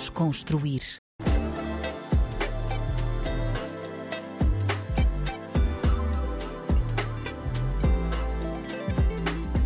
[0.00, 0.80] Desconstruir.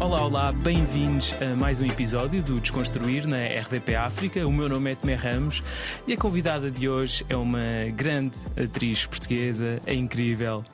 [0.01, 4.45] Olá, olá, bem-vindos a mais um episódio do Desconstruir na RDP África.
[4.45, 5.62] O meu nome é Tomé Ramos
[6.05, 7.62] e a convidada de hoje é uma
[7.95, 10.64] grande atriz portuguesa, é incrível,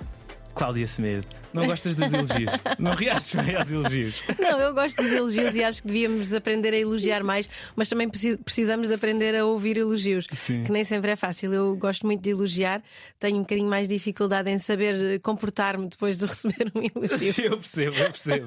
[0.55, 1.27] Cláudia Semedo.
[1.53, 2.53] Não gostas dos elogios?
[2.79, 4.23] Não reages bem aos elogios?
[4.39, 8.09] Não, eu gosto dos elogios e acho que devíamos aprender a elogiar mais, mas também
[8.09, 10.65] precisamos de aprender a ouvir elogios, Sim.
[10.65, 11.53] que nem sempre é fácil.
[11.53, 12.83] Eu gosto muito de elogiar,
[13.19, 17.45] tenho um bocadinho mais dificuldade em saber comportar-me depois de receber um elogio.
[17.45, 18.47] Eu percebo, eu percebo.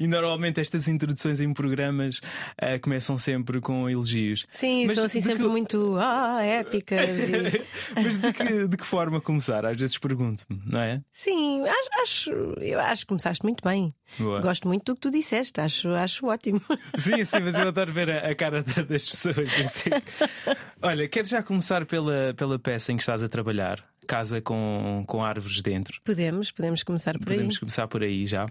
[0.00, 4.46] e normalmente estas introduções em programas uh, começam sempre com elogios.
[4.50, 5.50] Sim, mas são assim sempre que...
[5.50, 7.00] muito ah, épicas.
[7.00, 7.62] E...
[7.94, 9.66] mas de que, de que forma começar?
[9.66, 11.02] Às vezes pergunto-me, não é?
[11.12, 12.30] Sim, acho, acho,
[12.60, 13.88] eu acho que começaste muito bem.
[14.18, 14.40] Boa.
[14.40, 16.60] Gosto muito do que tu disseste, acho, acho ótimo.
[16.96, 19.84] Sim, sim, mas eu adoro ver a, a cara das pessoas.
[20.82, 25.22] Olha, quero já começar pela, pela peça em que estás a trabalhar casa com, com
[25.22, 26.00] árvores dentro.
[26.02, 27.36] Podemos, podemos começar por podemos aí.
[27.36, 28.48] Podemos começar por aí já.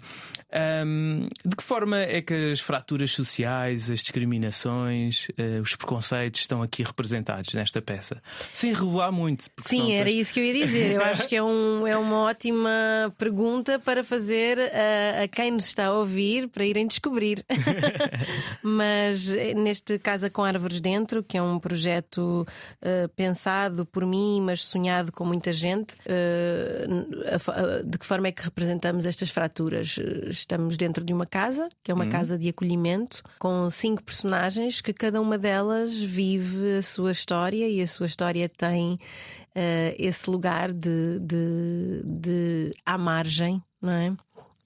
[0.86, 6.62] Um, de que forma é que as fraturas sociais, as discriminações, uh, os preconceitos estão
[6.62, 8.22] aqui representados nesta peça?
[8.54, 9.46] Sem revelar muito.
[9.62, 10.96] Sim, era isso que eu ia dizer.
[10.96, 12.70] Eu acho que é, um, é uma ótima
[13.18, 17.44] pergunta para fazer a, a quem nos está a ouvir para irem descobrir.
[18.62, 22.46] Mas eh, neste Casa com Árvores Dentro, que é um projeto
[22.82, 25.96] uh, pensado por mim, mas sonhado com muita muita gente.
[26.06, 29.98] Uh, de que forma é que representamos estas fraturas?
[30.28, 32.10] Estamos dentro de uma casa, que é uma uhum.
[32.10, 37.82] casa de acolhimento, com cinco personagens que cada uma delas vive a sua história e
[37.82, 44.14] a sua história tem uh, esse lugar de, de, de à margem, não é?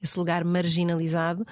[0.01, 1.45] Esse lugar marginalizado.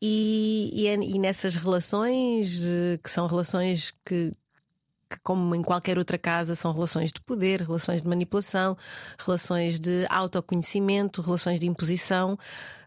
[0.00, 2.60] E, e, é, e, nessas relações,
[3.02, 4.32] que são relações que,
[5.08, 8.76] que, como em qualquer outra casa, são relações de poder, relações de manipulação,
[9.18, 12.38] relações de autoconhecimento, relações de imposição.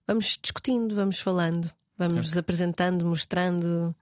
[0.08, 2.40] Vamos discutindo, vamos falando, vamos okay.
[2.40, 3.96] apresentando, mostrando.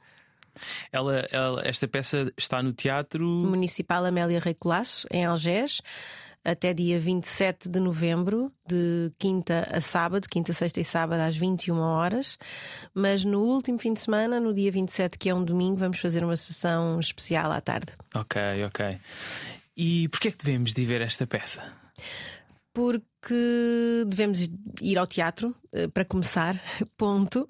[0.92, 5.82] Ela, ela, esta peça está no Teatro Municipal Amélia Rei Colasso, em Algés
[6.44, 11.78] até dia 27 de novembro, de quinta a sábado, quinta, sexta e sábado, às 21
[11.78, 12.38] horas.
[12.94, 16.24] Mas no último fim de semana, no dia 27, que é um domingo, vamos fazer
[16.24, 17.94] uma sessão especial à tarde.
[18.16, 19.00] Ok, ok.
[19.76, 21.64] E porquê é que devemos de ver esta peça?
[22.74, 23.06] Porque
[24.07, 24.50] devemos
[24.81, 26.59] ir ao teatro, eh, para começar,
[26.97, 27.46] ponto.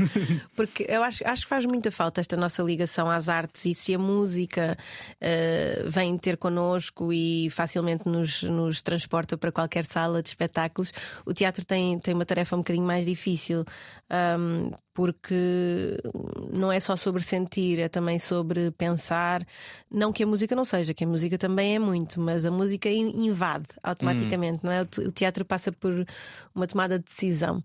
[0.54, 3.94] Porque eu acho, acho que faz muita falta esta nossa ligação às artes e se
[3.94, 4.76] a música
[5.16, 10.92] uh, vem ter connosco e facilmente nos, nos transporta para qualquer sala de espetáculos,
[11.24, 13.64] o teatro tem, tem uma tarefa um bocadinho mais difícil.
[14.10, 15.98] Um, porque
[16.52, 19.44] não é só sobre sentir, é também sobre pensar.
[19.90, 22.88] Não que a música não seja, que a música também é muito, mas a música
[22.88, 24.60] invade automaticamente, hum.
[24.62, 24.82] não é?
[25.06, 26.06] O teatro passa por
[26.54, 27.62] uma tomada de decisão.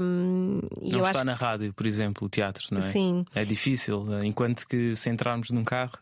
[0.00, 1.24] Um, não está acho...
[1.24, 2.82] na rádio, por exemplo, o teatro, não é?
[2.82, 3.24] Sim.
[3.34, 5.98] É difícil, enquanto que se entrarmos num carro.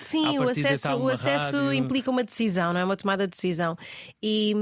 [0.00, 1.74] Sim, o acesso, o acesso rádio...
[1.74, 2.84] implica uma decisão, não é?
[2.84, 3.76] Uma tomada de decisão.
[4.22, 4.54] E,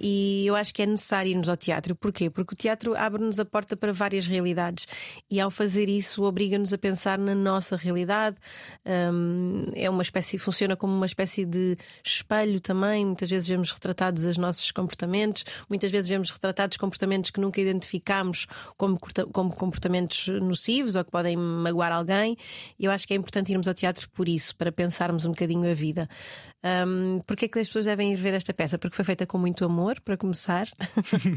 [0.00, 1.94] e eu acho que é necessário irmos ao teatro.
[1.94, 2.30] Porquê?
[2.30, 4.86] Porque o teatro abre-nos a porta para várias realidades
[5.30, 8.36] e ao fazer isso obriga-nos a pensar na nossa realidade.
[9.12, 13.04] Um, é uma espécie, funciona como uma espécie de espelho também.
[13.04, 18.46] Muitas vezes vemos retratados os nossos comportamentos, muitas vezes vemos retratados comportamentos que nunca identificamos
[18.76, 18.98] como,
[19.32, 22.36] como comportamentos nocivos ou que podem magoar alguém.
[22.78, 25.70] E eu acho que é importante irmos ao teatro por isso, para pensarmos um bocadinho
[25.70, 26.08] a vida.
[26.62, 28.78] Um, Porquê é que as pessoas devem ir ver esta peça?
[28.78, 30.68] Porque foi feita com muito amor, para começar,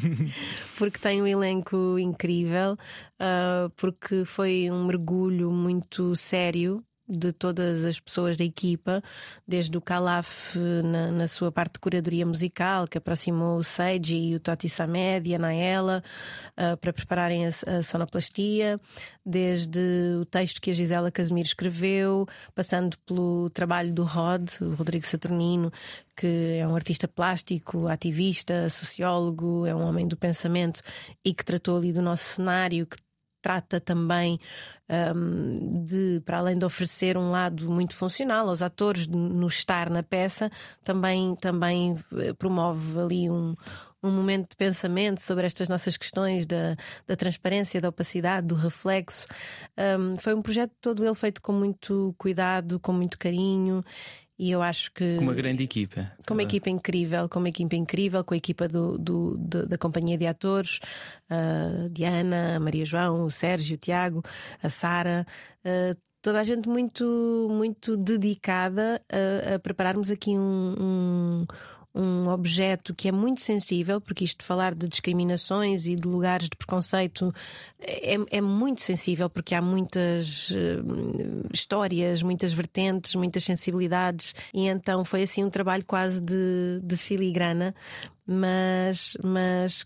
[0.78, 8.00] porque tem um elenco incrível, uh, porque foi um mergulho muito sério de todas as
[8.00, 9.04] pessoas da equipa,
[9.48, 14.36] desde o Calaf na, na, sua parte de curadoria musical, que aproximou o Seiji e
[14.36, 16.04] o Toti Samed e a Naela
[16.52, 18.80] uh, para prepararem a, a, sonoplastia,
[19.26, 19.80] desde
[20.22, 22.26] o texto que a Gisela Casimiro escreveu,
[22.56, 25.72] passando pelo trabalho do Rod, o Rodrigo Saturnino,
[26.16, 30.82] que é um artista plástico, ativista, sociólogo, é um homem do pensamento
[31.24, 32.98] e que tratou ali do nosso cenário, que
[33.44, 34.40] trata também
[35.16, 40.02] um, de, para além de oferecer um lado muito funcional aos atores no estar na
[40.02, 40.50] peça,
[40.84, 43.54] também, também eh, promove ali um,
[44.02, 46.76] um momento de pensamento sobre estas nossas questões da,
[47.06, 49.28] da transparência, da opacidade, do reflexo.
[49.78, 53.84] Um, foi um projeto todo ele feito com muito cuidado, com muito carinho
[54.38, 55.18] E eu acho que.
[55.18, 56.12] Com uma grande equipa.
[56.28, 56.46] Com uma ah.
[56.46, 60.26] equipa incrível, com uma equipa incrível, com a equipa do, do, do da companhia de
[60.26, 60.80] atores,
[61.30, 64.24] a Diana, a Maria João, o Sérgio, o Tiago,
[64.62, 65.26] a Sara.
[65.64, 71.46] Uh, toda a gente muito, muito dedicada a, a prepararmos aqui um, um
[71.94, 76.50] um objeto que é muito sensível, porque isto de falar de discriminações e de lugares
[76.50, 77.34] de preconceito
[77.80, 85.06] é, é muito sensível, porque há muitas uh, histórias, muitas vertentes, muitas sensibilidades, e então
[85.06, 87.76] foi assim um trabalho quase de, de filigrana,
[88.26, 89.86] mas, mas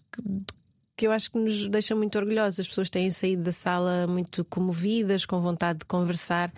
[0.98, 2.60] que eu acho que nos deixa muito orgulhosos.
[2.62, 6.52] As pessoas têm saído da sala muito comovidas, com vontade de conversar,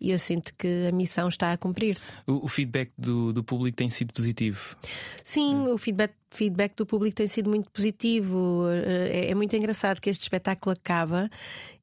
[0.00, 2.14] e eu sinto que a missão está a cumprir-se.
[2.26, 4.74] O, o, feedback do, do, público tem sido positivo?
[5.22, 5.74] Sim, hum.
[5.74, 8.64] o feedback, feedback do público tem sido muito positivo.
[8.86, 11.30] É, é muito engraçado que este espetáculo acaba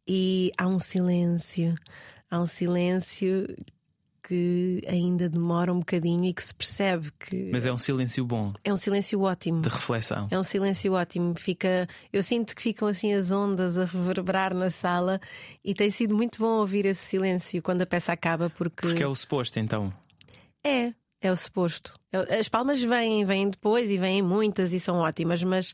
[0.07, 1.75] e há um silêncio.
[2.31, 3.56] Há um silêncio
[4.30, 7.50] que ainda demora um bocadinho e que se percebe que.
[7.52, 8.54] Mas é um silêncio bom.
[8.64, 9.60] É um silêncio ótimo.
[9.60, 10.28] De reflexão.
[10.30, 11.34] É um silêncio ótimo.
[11.36, 15.20] Fica, eu sinto que ficam assim as ondas a reverberar na sala
[15.66, 18.86] e tem sido muito bom ouvir esse silêncio quando a peça acaba, porque.
[18.86, 19.92] Porque é o suposto, então.
[20.64, 21.96] É, é o suposto.
[22.12, 25.74] É as palmas vêm, vêm depois e vêm muitas e são ótimas, mas,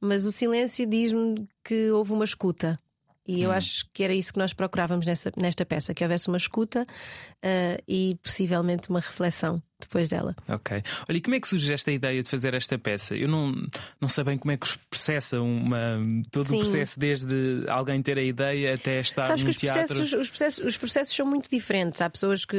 [0.00, 2.78] mas o silêncio diz-me que houve uma escuta.
[3.26, 3.52] E eu hum.
[3.52, 7.82] acho que era isso que nós procurávamos nessa, nesta peça: que houvesse uma escuta uh,
[7.86, 10.34] e possivelmente uma reflexão depois dela.
[10.48, 10.78] Ok.
[11.08, 13.16] Olha, e como é que surge esta ideia de fazer esta peça?
[13.16, 13.54] Eu não,
[14.00, 15.98] não sei bem como é que processa uma,
[16.30, 16.56] todo Sim.
[16.56, 19.86] o processo, desde alguém ter a ideia até estar Sabes no os teatro.
[19.86, 22.00] Processos, os, processos, os processos são muito diferentes.
[22.00, 22.56] Há pessoas que.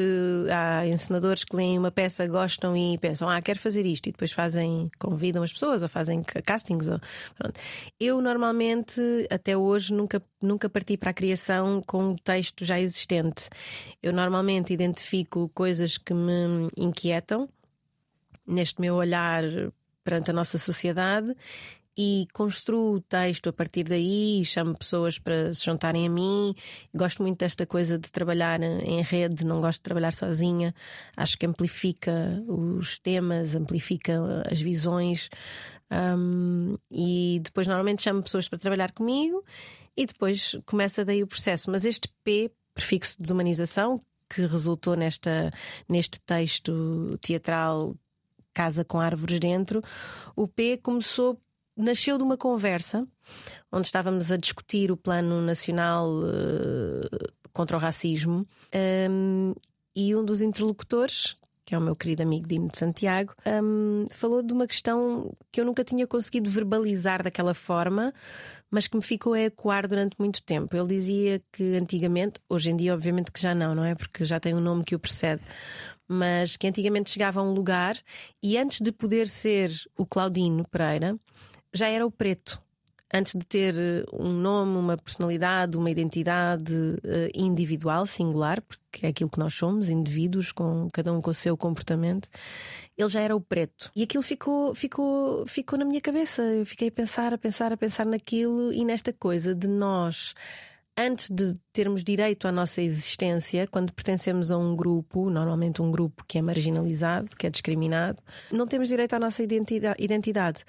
[0.51, 4.31] Há encenadores que leem uma peça, gostam e pensam, ah, quero fazer isto, e depois
[4.31, 6.87] fazem, convidam as pessoas ou fazem castings.
[6.87, 6.99] Ou,
[7.37, 7.59] pronto.
[7.99, 13.49] Eu normalmente, até hoje, nunca, nunca parti para a criação com um texto já existente.
[14.01, 17.47] Eu normalmente identifico coisas que me inquietam inquietam
[18.47, 19.43] neste meu olhar
[20.03, 21.35] perante a nossa sociedade
[21.95, 26.55] e construo o texto a partir daí, chamo pessoas para se juntarem a mim.
[26.93, 30.73] Gosto muito desta coisa de trabalhar em rede, não gosto de trabalhar sozinha.
[31.15, 35.29] Acho que amplifica os temas, amplifica as visões.
[35.91, 39.45] Um, e depois, normalmente, chamo pessoas para trabalhar comigo
[39.95, 41.69] e depois começa daí o processo.
[41.69, 44.01] Mas este P, prefixo de desumanização,
[44.33, 45.51] que resultou nesta,
[45.87, 47.95] neste texto teatral
[48.53, 49.81] Casa com Árvores Dentro,
[50.35, 51.41] o P começou,
[51.75, 53.07] nasceu de uma conversa
[53.71, 58.47] onde estávamos a discutir o Plano Nacional uh, contra o Racismo
[59.09, 59.53] um,
[59.95, 61.35] e um dos interlocutores,
[61.65, 63.33] que é o meu querido amigo Dino de Santiago,
[63.63, 68.13] um, falou de uma questão que eu nunca tinha conseguido verbalizar daquela forma,
[68.73, 70.75] mas que me ficou a ecoar durante muito tempo.
[70.75, 73.93] Ele dizia que antigamente, hoje em dia, obviamente que já não, não é?
[73.93, 75.43] Porque já tem um nome que o precede,
[76.07, 77.95] mas que antigamente chegava a um lugar
[78.41, 81.15] e antes de poder ser o Claudino Pereira,
[81.71, 82.62] já era o preto
[83.13, 89.09] antes de ter eh, um nome, uma personalidade, uma identidade uh, individual, singular, porque é
[89.09, 92.27] aquilo que nós somos, indivíduos, com cada um com o seu comportamento,
[92.97, 93.91] ele já era o preto.
[93.95, 96.41] E aquilo ficou, ficou, ficou na minha cabeça.
[96.41, 100.33] Eu fiquei a pensar, a pensar, a pensar naquilo e nesta coisa de nós
[100.97, 106.23] antes de termos direito à nossa existência, quando pertencemos a um grupo, normalmente um grupo
[106.27, 108.21] que é marginalizado, que é discriminado,
[108.51, 110.63] não temos direito à nossa identidade.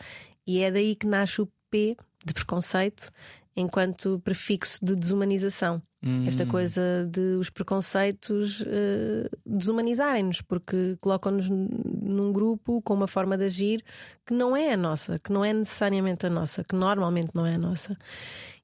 [0.46, 3.10] E é daí que nasce o P de preconceito
[3.56, 5.82] enquanto prefixo de desumanização.
[6.00, 6.24] Hum.
[6.24, 13.44] Esta coisa de os preconceitos uh, desumanizarem-nos, porque colocam-nos num grupo com uma forma de
[13.44, 13.82] agir
[14.24, 17.54] que não é a nossa, que não é necessariamente a nossa, que normalmente não é
[17.54, 17.96] a nossa.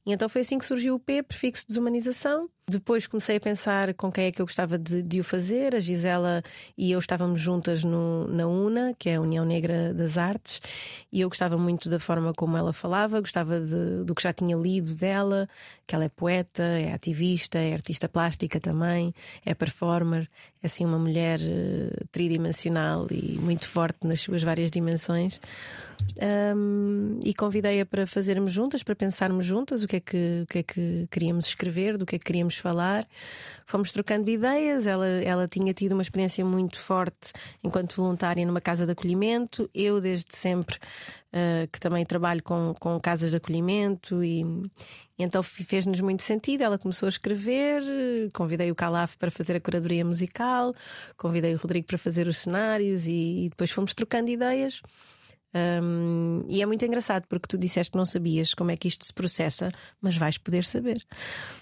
[0.07, 2.49] E então foi assim que surgiu o P, prefixo de desumanização.
[2.69, 5.75] Depois comecei a pensar com quem é que eu gostava de, de o fazer.
[5.75, 6.43] A Gisela
[6.79, 10.61] e eu estávamos juntas no, na UNA, que é a União Negra das Artes,
[11.13, 14.57] e eu gostava muito da forma como ela falava, gostava de, do que já tinha
[14.57, 15.49] lido dela,
[15.85, 19.13] que ela é poeta, é ativista, é artista plástica também,
[19.45, 20.29] é performer,
[20.63, 25.41] é assim uma mulher uh, tridimensional e muito forte nas suas várias dimensões.
[26.21, 30.59] Um, e convidei-a para fazermos juntas, para pensarmos juntas o que, é que, o que
[30.59, 33.07] é que queríamos escrever, do que é que queríamos falar.
[33.67, 34.87] Fomos trocando ideias.
[34.87, 39.71] Ela, ela tinha tido uma experiência muito forte enquanto voluntária numa casa de acolhimento.
[39.75, 44.45] Eu, desde sempre, uh, que também trabalho com, com casas de acolhimento e,
[45.19, 46.63] então fez-nos muito sentido.
[46.63, 47.83] Ela começou a escrever,
[48.33, 50.75] convidei o Calaf para fazer a curadoria musical,
[51.17, 54.83] convidei o Rodrigo para fazer os cenários e, e depois fomos trocando ideias
[55.53, 59.05] Um, e é muito engraçado porque tu disseste que não sabias como é que isto
[59.05, 60.99] se processa, mas vais poder saber.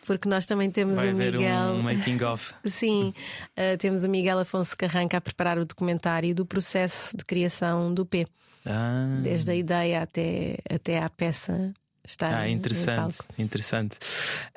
[0.06, 1.72] Porque nós também temos Vai o Miguel.
[1.72, 2.54] Um making of.
[2.64, 3.14] Sim,
[3.56, 8.04] uh, temos o Miguel Afonso Carranca a preparar o documentário do processo de criação do
[8.04, 8.26] P.
[8.66, 9.20] Ah.
[9.22, 11.72] Desde a ideia até, até à peça
[12.08, 13.98] está ah, interessante, interessante.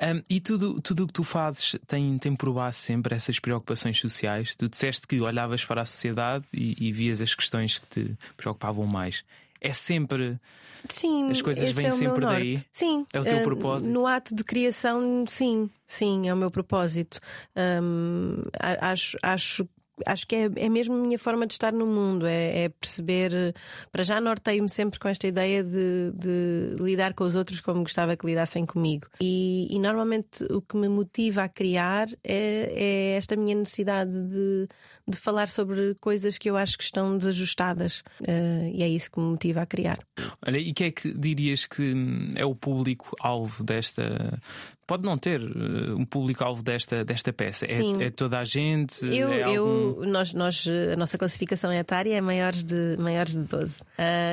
[0.00, 4.00] Um, e tudo tudo o que tu fazes tem, tem por base sempre essas preocupações
[4.00, 4.56] sociais.
[4.56, 8.86] Tu disseste que olhavas para a sociedade e, e vias as questões que te preocupavam
[8.86, 9.24] mais.
[9.60, 10.40] É sempre.
[10.88, 12.64] Sim, as coisas vêm é sempre daí.
[12.72, 13.92] Sim, é o teu uh, propósito.
[13.92, 17.20] No ato de criação, sim, sim, é o meu propósito.
[17.56, 18.42] Um,
[18.80, 19.68] acho, acho
[20.06, 23.54] acho que é, é mesmo a minha forma de estar no mundo, é, é perceber.
[23.90, 28.16] Para já norteio-me sempre com esta ideia de, de, lidar com os outros como gostava
[28.16, 29.06] que lidassem comigo.
[29.20, 34.68] E, e normalmente o que me motiva a criar é, é esta minha necessidade de,
[35.06, 38.02] de, falar sobre coisas que eu acho que estão desajustadas.
[38.20, 39.98] Uh, e é isso que me motiva a criar.
[40.46, 41.94] Olha, e que é que dirias que
[42.34, 44.40] é o público-alvo desta
[44.86, 47.66] pode não ter uh, um público-alvo desta, desta peça.
[47.66, 49.04] É, é, toda a gente?
[49.06, 50.02] Eu, é algum...
[50.02, 53.82] eu, nós, nós, a nossa classificação etária é maiores de, maiores de 12.
[53.82, 53.84] Uh,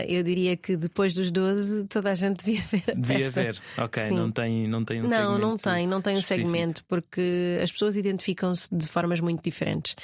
[0.07, 3.41] eu diria que depois dos 12 toda a gente devia ver a Devia peça.
[3.43, 4.03] ver, ok.
[4.03, 4.15] Sim.
[4.15, 5.39] Não tem, não tem um não, segmento.
[5.39, 9.95] Não, tem, não tem um segmento, porque as pessoas identificam-se de formas muito diferentes.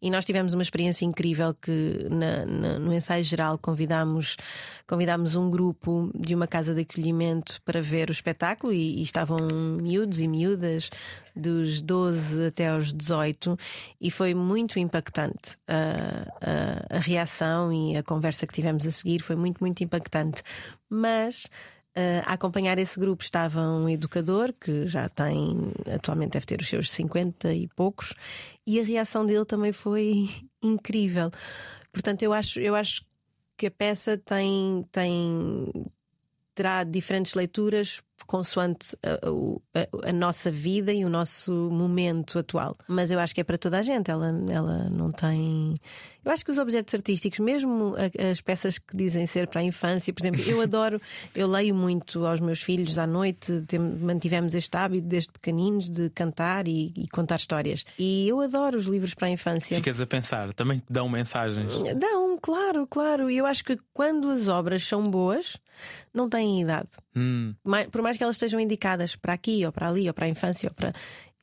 [0.00, 4.36] E nós tivemos uma experiência incrível que na, na, no ensaio geral convidámos,
[4.86, 9.38] convidámos um grupo de uma casa de acolhimento para ver o espetáculo e, e estavam
[9.84, 10.90] miúdos e miúdas,
[11.36, 13.56] dos 12 até aos 18,
[14.00, 15.56] e foi muito impactante.
[15.68, 20.42] A, a, a reação e a conversa que tivemos a seguir foi muito, muito impactante.
[20.88, 21.46] Mas.
[21.96, 26.68] Uh, a acompanhar esse grupo estava um educador que já tem, atualmente deve ter os
[26.68, 28.14] seus 50 e poucos,
[28.66, 30.28] e a reação dele também foi
[30.60, 31.30] incrível.
[31.92, 33.04] Portanto, eu acho, eu acho
[33.56, 35.70] que a peça tem, tem
[36.54, 42.76] terá diferentes leituras consoante a, a, a, nossa vida e o nosso momento atual.
[42.88, 44.10] Mas eu acho que é para toda a gente.
[44.10, 45.78] Ela, ela não tem.
[46.24, 47.94] Eu acho que os objetos artísticos, mesmo
[48.30, 51.00] as peças que dizem ser para a infância, por exemplo, eu adoro,
[51.34, 56.08] eu leio muito aos meus filhos à noite, tem, mantivemos este hábito desde pequeninos de
[56.10, 57.84] cantar e, e, contar histórias.
[57.98, 59.76] E eu adoro os livros para a infância.
[59.76, 61.70] Ficas a pensar, também te dão mensagens?
[61.98, 63.30] Dão, claro, claro.
[63.30, 65.58] E eu acho que quando as obras são boas,
[66.12, 66.88] não têm idade.
[67.16, 67.54] Hum.
[67.90, 70.68] Por mais que elas estejam indicadas para aqui ou para ali ou para a infância
[70.68, 70.92] ou para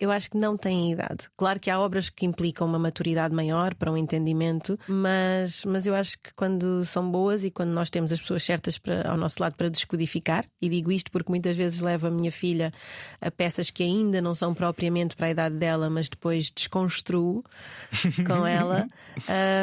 [0.02, 1.30] eu acho que não têm idade.
[1.38, 5.94] Claro que há obras que implicam uma maturidade maior para um entendimento, mas, mas eu
[5.94, 9.40] acho que quando são boas e quando nós temos as pessoas certas para, ao nosso
[9.40, 12.74] lado para descodificar, e digo isto porque muitas vezes levo a minha filha
[13.22, 17.44] a peças que ainda não são propriamente para a idade dela, mas depois desconstruo
[18.26, 18.88] com ela.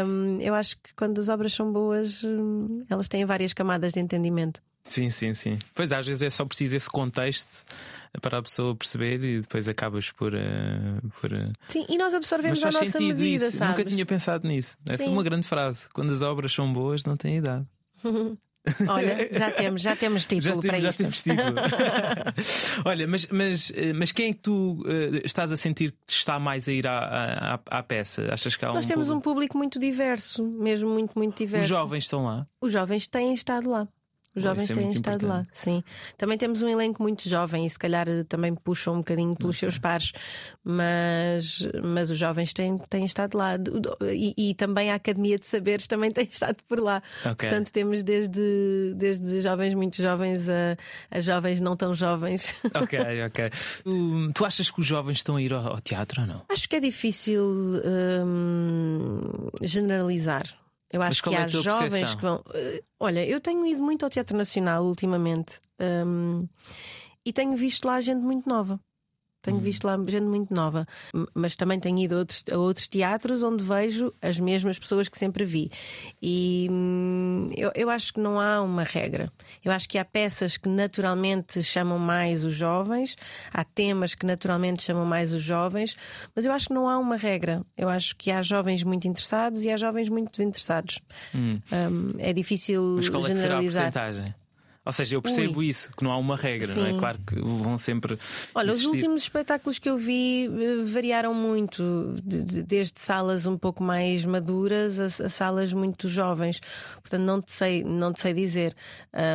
[0.06, 3.98] Um, eu acho que quando as obras são boas, hum, elas têm várias camadas de
[3.98, 4.62] entendimento.
[4.88, 5.58] Sim, sim, sim.
[5.74, 7.64] Pois às vezes é só preciso esse contexto
[8.22, 10.32] para a pessoa perceber e depois acabas por.
[10.32, 11.52] Uh, por uh...
[11.68, 13.58] Sim, e nós absorvemos Mas a nossa medida, isso.
[13.58, 13.76] Sabes?
[13.76, 14.76] Nunca tinha pensado nisso.
[14.88, 15.88] Essa é uma grande frase.
[15.92, 17.66] Quando as obras são boas, não tem idade.
[18.88, 20.98] Olha, já temos, já temos título já temos, para já isto.
[20.98, 21.54] Temos título.
[22.84, 26.38] Olha, mas, mas, eh, mas quem é que tu uh, estás a sentir que está
[26.38, 28.28] mais a ir à, à, à peça?
[28.32, 29.18] Achas que há Nós um temos público?
[29.18, 31.64] um público muito diverso, mesmo muito, muito diverso.
[31.64, 32.46] Os jovens estão lá?
[32.60, 33.88] Os jovens têm estado lá.
[34.34, 35.26] Os jovens é têm estado importante.
[35.26, 35.82] lá, sim.
[36.16, 39.70] Também temos um elenco muito jovem e se calhar também puxam um bocadinho pelos okay.
[39.70, 40.12] seus pares,
[40.62, 43.54] mas, mas os jovens têm, têm estado lá.
[44.12, 47.02] E, e, também a Academia de Saberes também tem estado por lá.
[47.20, 47.48] Okay.
[47.48, 50.76] Portanto, temos desde, desde jovens muito jovens a,
[51.10, 52.54] a jovens não tão jovens.
[52.74, 53.50] Ok, ok.
[53.86, 56.42] Um, tu achas que os jovens estão a ir ao, ao teatro ou não?
[56.48, 60.44] Acho que é difícil hum, generalizar.
[60.90, 62.16] Eu acho que é há jovens percepção?
[62.16, 62.36] que vão.
[62.38, 65.60] Uh, olha, eu tenho ido muito ao Teatro Nacional ultimamente
[66.06, 66.48] um,
[67.24, 68.80] e tenho visto lá gente muito nova.
[69.40, 69.60] Tenho hum.
[69.60, 70.86] visto lá gente muito nova,
[71.32, 75.16] mas também tenho ido a outros, a outros teatros onde vejo as mesmas pessoas que
[75.16, 75.70] sempre vi.
[76.20, 79.32] E hum, eu, eu acho que não há uma regra.
[79.64, 83.16] Eu acho que há peças que naturalmente chamam mais os jovens,
[83.52, 85.96] há temas que naturalmente chamam mais os jovens,
[86.34, 87.64] mas eu acho que não há uma regra.
[87.76, 90.98] Eu acho que há jovens muito interessados e há jovens muito desinteressados.
[91.34, 91.60] Hum.
[91.72, 93.92] Um, é difícil mas qual é que generalizar.
[93.92, 94.47] será a?
[94.88, 95.66] Ou seja, eu percebo Ui.
[95.66, 96.80] isso, que não há uma regra, Sim.
[96.80, 96.98] não é?
[96.98, 98.18] Claro que vão sempre.
[98.54, 98.86] Olha, existir.
[98.86, 103.84] os últimos espetáculos que eu vi eh, variaram muito, de, de, desde salas um pouco
[103.84, 106.62] mais maduras a, a, salas muito jovens.
[107.02, 108.74] Portanto, não te sei, não te sei dizer.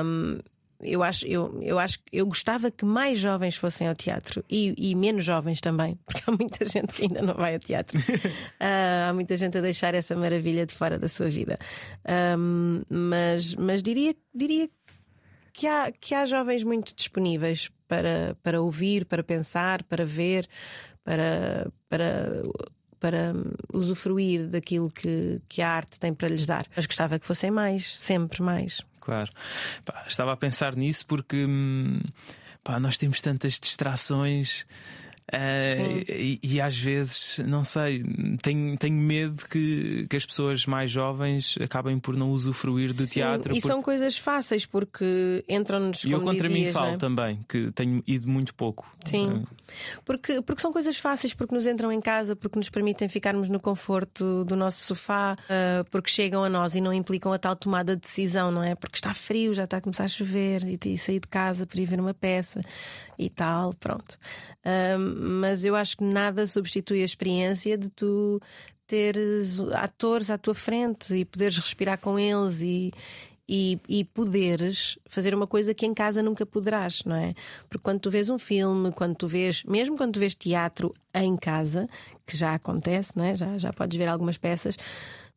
[0.04, 0.40] Um,
[0.82, 4.96] eu acho, eu, eu acho eu gostava que mais jovens fossem ao teatro e, e
[4.96, 7.96] menos jovens também, porque há muita gente que ainda não vai ao teatro.
[8.00, 8.04] uh,
[9.10, 11.60] há muita gente a deixar essa maravilha de fora da sua vida.
[12.38, 14.74] Um, mas, mas diria, diria que
[15.68, 20.48] há, que há jovens muito disponíveis para, para ouvir, para pensar, para ver,
[21.04, 22.44] para, para
[23.04, 23.34] para
[23.74, 26.66] usufruir daquilo que, que a arte tem para lhes dar.
[26.74, 28.80] Mas gostava que fossem mais, sempre mais.
[29.02, 29.30] Claro.
[30.08, 32.00] Estava a pensar nisso porque hum,
[32.64, 34.66] pá, nós temos tantas distrações.
[35.32, 38.04] Uh, e, e, às vezes, não sei,
[38.42, 43.14] tenho, tenho medo que, que as pessoas mais jovens acabem por não usufruir do Sim,
[43.14, 43.56] teatro.
[43.56, 46.04] E são coisas fáceis porque entram-nos.
[46.04, 46.98] E eu contra dizias, mim falo é?
[46.98, 48.86] também, que tenho ido muito pouco.
[49.06, 49.46] Sim,
[50.06, 53.60] porque, porque são coisas fáceis, porque nos entram em casa, porque nos permitem ficarmos no
[53.60, 57.96] conforto do nosso sofá, uh, porque chegam a nós e não implicam a tal tomada
[57.96, 58.76] de decisão, não é?
[58.76, 61.80] Porque está frio, já está a começar a chover e, e sair de casa para
[61.80, 62.62] ir ver uma peça
[63.18, 64.18] e tal, pronto.
[64.66, 68.40] Uh, mas eu acho que nada substitui a experiência de tu
[68.88, 72.92] teres atores à tua frente e poderes respirar com eles e,
[73.48, 77.34] e, e, poderes fazer uma coisa que em casa nunca poderás, não é?
[77.70, 81.36] Porque quando tu vês um filme, quando tu vês, mesmo quando tu vês teatro em
[81.36, 81.88] casa,
[82.26, 83.36] que já acontece, não é?
[83.36, 84.78] Já, já podes ver algumas peças,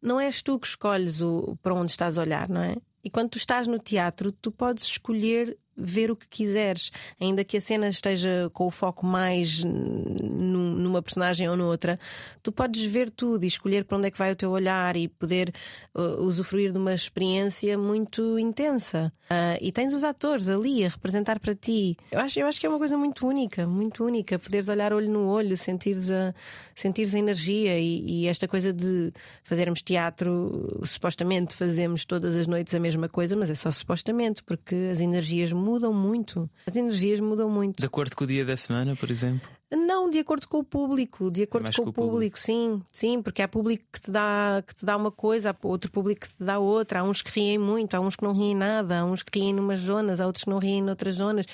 [0.02, 2.76] não és tu que escolhes o, para onde estás a olhar, não é?
[3.02, 6.90] E quando tu estás no teatro, tu podes escolher ver o que quiseres,
[7.20, 11.98] ainda que a cena esteja com o foco mais numa personagem ou noutra,
[12.42, 15.08] tu podes ver tudo e escolher para onde é que vai o teu olhar e
[15.08, 15.52] poder
[15.94, 19.12] uh, usufruir de uma experiência muito intensa.
[19.26, 21.96] Uh, e tens os atores ali a representar para ti.
[22.12, 25.10] Eu acho, eu acho que é uma coisa muito única, muito única, poderes olhar olho
[25.10, 26.32] no olho, sentires a,
[26.74, 32.72] sentires a energia e, e esta coisa de fazermos teatro, supostamente fazemos todas as noites
[32.74, 36.48] a mesma coisa, mas é só supostamente, porque as energias mudam muito.
[36.66, 37.78] As energias mudam muito.
[37.80, 39.48] De acordo com o dia da semana, por exemplo?
[39.70, 43.20] Não, de acordo com o público, de acordo com, com, o público, público, sim, sim,
[43.20, 46.28] porque há público que te dá que te dá uma coisa, há outro público que
[46.28, 49.04] te dá outra, há uns que riem muito, há uns que não riem nada, há
[49.04, 51.46] uns que riem numas zonas, há outros que não riem noutras zonas,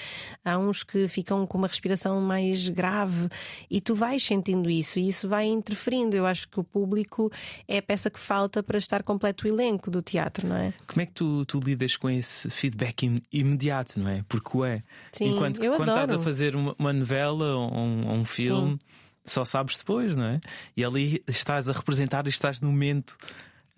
[0.45, 3.31] há uns que ficam com uma respiração mais grave
[3.71, 6.15] e tu vais sentindo isso e isso vai interferindo.
[6.15, 7.33] Eu acho que o público
[7.67, 10.75] é a peça que falta para estar completo o elenco do teatro, não é?
[10.87, 14.23] Como é que tu, tu lidas com esse feedback imediato, não é?
[14.29, 14.83] Porque é.
[15.13, 16.03] Sim, Enquanto que quando adoro.
[16.03, 18.79] estás a fazer uma, uma novela ou um um, um filme, Sim.
[19.25, 20.41] só sabes depois, não é?
[20.77, 23.17] E ali estás a representar e estás no momento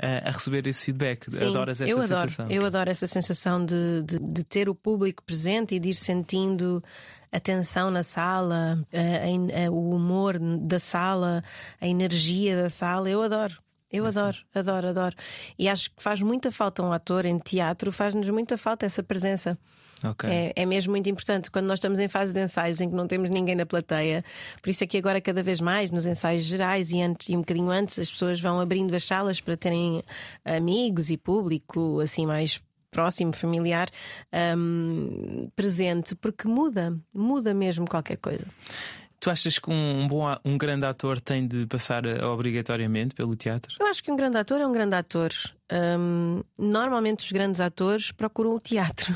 [0.00, 1.30] a, a receber esse feedback.
[1.30, 2.50] Sim, Adoras essa eu adoro, sensação.
[2.50, 6.82] Eu adoro essa sensação de, de, de, ter o público presente e de ir sentindo
[7.30, 11.42] a tensão na sala, a, a, o humor da sala,
[11.80, 13.08] a energia da sala.
[13.08, 13.62] Eu adoro.
[13.90, 15.16] Eu adoro, adoro, adoro.
[15.56, 19.56] E acho que faz muita falta um ator em teatro, faz-nos muita falta essa presença.
[20.10, 20.30] Okay.
[20.30, 23.06] É, é, mesmo muito importante quando nós estamos em fase de ensaios em que não
[23.06, 24.24] temos ninguém na plateia.
[24.60, 27.40] Por isso é que agora, cada vez mais, nos ensaios gerais e, antes, e um
[27.40, 30.02] bocadinho antes, as pessoas vão abrindo as salas para terem
[30.44, 33.88] amigos e público assim mais próximo, familiar,
[34.56, 38.46] um, presente, porque muda, muda mesmo qualquer coisa.
[39.18, 43.74] Tu achas que um, bom, um grande ator tem de passar obrigatoriamente pelo teatro?
[43.80, 45.30] Eu acho que um grande ator é um grande ator.
[45.74, 49.12] Um, normalmente os grandes atores procuram o teatro.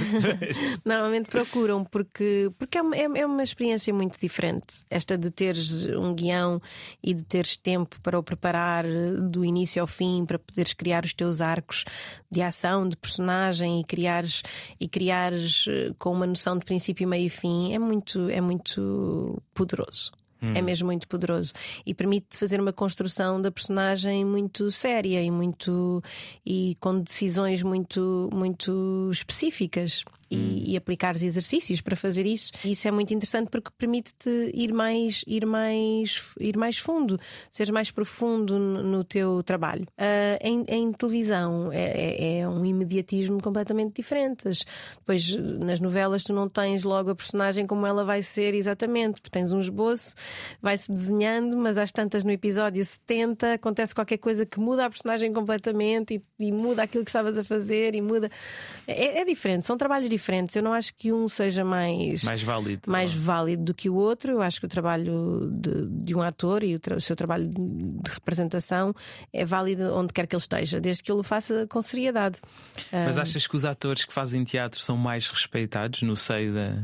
[0.84, 4.82] normalmente procuram, porque, porque é, é, é, uma experiência muito diferente.
[4.90, 6.60] Esta de teres um guião
[7.02, 8.84] e de teres tempo para o preparar
[9.30, 11.86] do início ao fim, para poderes criar os teus arcos
[12.30, 14.42] de ação, de personagem e criares,
[14.78, 19.42] e criares eh, com uma noção de princípio, meio e fim, é muito, é muito
[19.54, 20.12] poderoso.
[20.42, 20.54] Hum.
[20.54, 21.52] É mesmo muito poderoso
[21.84, 26.02] e permite fazer uma construção da personagem muito séria e muito
[26.44, 30.62] e com decisões muito muito específicas e, hum.
[30.66, 32.52] e aplicares exercícios para fazer isso.
[32.64, 37.18] E isso é muito interessante porque permite-te ir mais, ir mais, ir mais fundo,
[37.50, 39.82] seres mais profundo no, no teu trabalho.
[39.98, 44.44] Uh, em, em, televisão é, é, é, um imediatismo completamente diferente.
[44.98, 49.30] Depois nas novelas tu não tens logo a personagem como ela vai ser exatamente, porque
[49.30, 50.14] tens um esboço,
[50.62, 55.32] vai-se desenhando, mas às tantas no episódio 70 acontece qualquer coisa que muda a personagem
[55.32, 58.28] completamente e, e muda aquilo que estavas a fazer e muda.
[58.86, 60.54] É, é diferente, são trabalhos diferentes diferentes.
[60.54, 64.32] Eu não acho que um seja mais, mais válido, mais válido do que o outro.
[64.32, 68.10] Eu acho que o trabalho de, de um ator e o, o, seu trabalho de
[68.10, 68.94] representação
[69.32, 72.38] é válido onde quer que ele esteja, desde que ele o faça com seriedade.
[72.92, 76.74] Mas achas que os atores que fazem teatro são mais respeitados no seio da,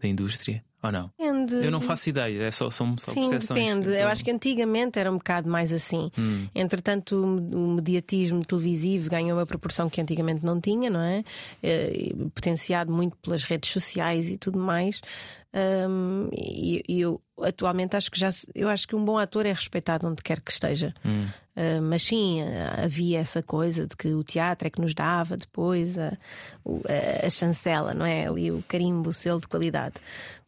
[0.00, 0.64] da indústria?
[0.82, 1.10] Ou não?
[1.18, 1.66] Depende, depende.
[1.66, 3.60] Eu não faço ideia, é só, são só Sim, percepções.
[3.60, 3.88] depende.
[3.88, 4.02] Então...
[4.02, 6.10] Eu acho que antigamente era um bocado mais assim.
[6.18, 6.46] Hum.
[6.54, 11.24] Entretanto, o mediatismo televisivo ganhou uma proporção que antigamente não tinha, não é?
[11.62, 15.00] é potenciado muito pelas redes sociais e tudo mais.
[15.56, 19.52] Um, e, e, eu atualmente acho que já eu acho que um bom ator é
[19.52, 20.92] respeitado onde quer que esteja.
[21.02, 21.28] Hum.
[21.56, 22.42] Uh, mas sim,
[22.76, 27.30] havia essa coisa de que o teatro é que nos dava depois a, a, a
[27.30, 28.26] chancela, não é?
[28.26, 29.94] Ali o carimbo, o selo de qualidade.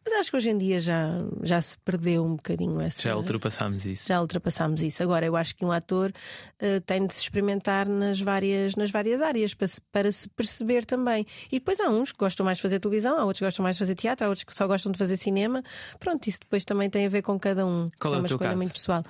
[0.03, 1.09] Mas acho que hoje em dia já,
[1.43, 3.01] já se perdeu um bocadinho essa.
[3.01, 4.07] Já ultrapassámos isso.
[4.07, 5.03] Já ultrapassámos isso.
[5.03, 9.21] Agora, eu acho que um ator uh, tem de se experimentar nas várias, nas várias
[9.21, 11.25] áreas para se, para se perceber também.
[11.51, 13.75] E depois há uns que gostam mais de fazer televisão, há outros que gostam mais
[13.75, 15.61] de fazer teatro, há outros que só gostam de fazer cinema.
[15.99, 17.91] Pronto, isso depois também tem a ver com cada um.
[17.99, 18.57] Qual é, é uma escolha caso?
[18.57, 19.03] muito pessoal.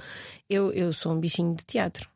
[0.49, 2.09] Eu, eu sou um bichinho de teatro.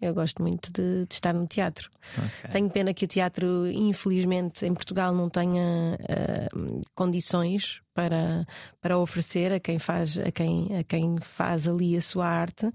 [0.00, 1.90] Eu gosto muito de, de estar no teatro.
[2.16, 2.50] Okay.
[2.50, 8.46] Tenho pena que o teatro, infelizmente, em Portugal não tenha uh, condições para,
[8.80, 12.70] para oferecer a quem faz, a quem, a quem faz ali a sua arte,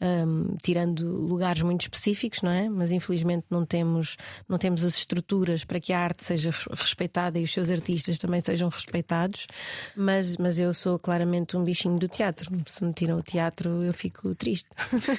[0.00, 2.68] um, tirando lugares muito específicos, não é?
[2.68, 4.16] Mas infelizmente não temos,
[4.48, 8.40] não temos as estruturas para que a arte seja respeitada e os seus artistas também
[8.40, 9.46] sejam respeitados.
[9.96, 12.50] Mas, mas eu sou claramente um bichinho do teatro.
[12.66, 14.68] Se me tiram o teatro, eu fico triste.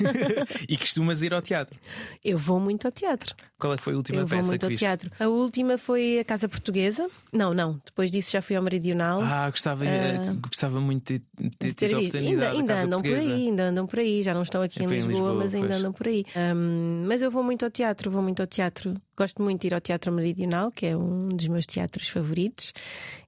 [0.67, 1.77] e costumas ir ao teatro?
[2.23, 3.35] Eu vou muito ao teatro.
[3.59, 4.83] Qual é que foi a última eu peça vou muito que ao viste?
[4.83, 5.11] teatro.
[5.19, 7.09] A última foi a Casa Portuguesa.
[7.31, 7.81] Não, não.
[7.85, 9.21] Depois disso já fui ao Meridional.
[9.21, 12.57] Ah, gostava, uh, gostava muito de, de, de ter tido a oportunidade.
[12.57, 14.23] Ainda, ainda andam por aí, ainda andam por aí.
[14.23, 15.79] Já não estão aqui é em, Lisboa, em, Lisboa, mas ainda pois.
[15.79, 16.25] andam por aí.
[16.35, 18.95] Um, mas eu vou muito ao teatro, vou muito ao teatro.
[19.15, 22.73] Gosto muito de ir ao Teatro Meridional, que é um dos meus teatros favoritos.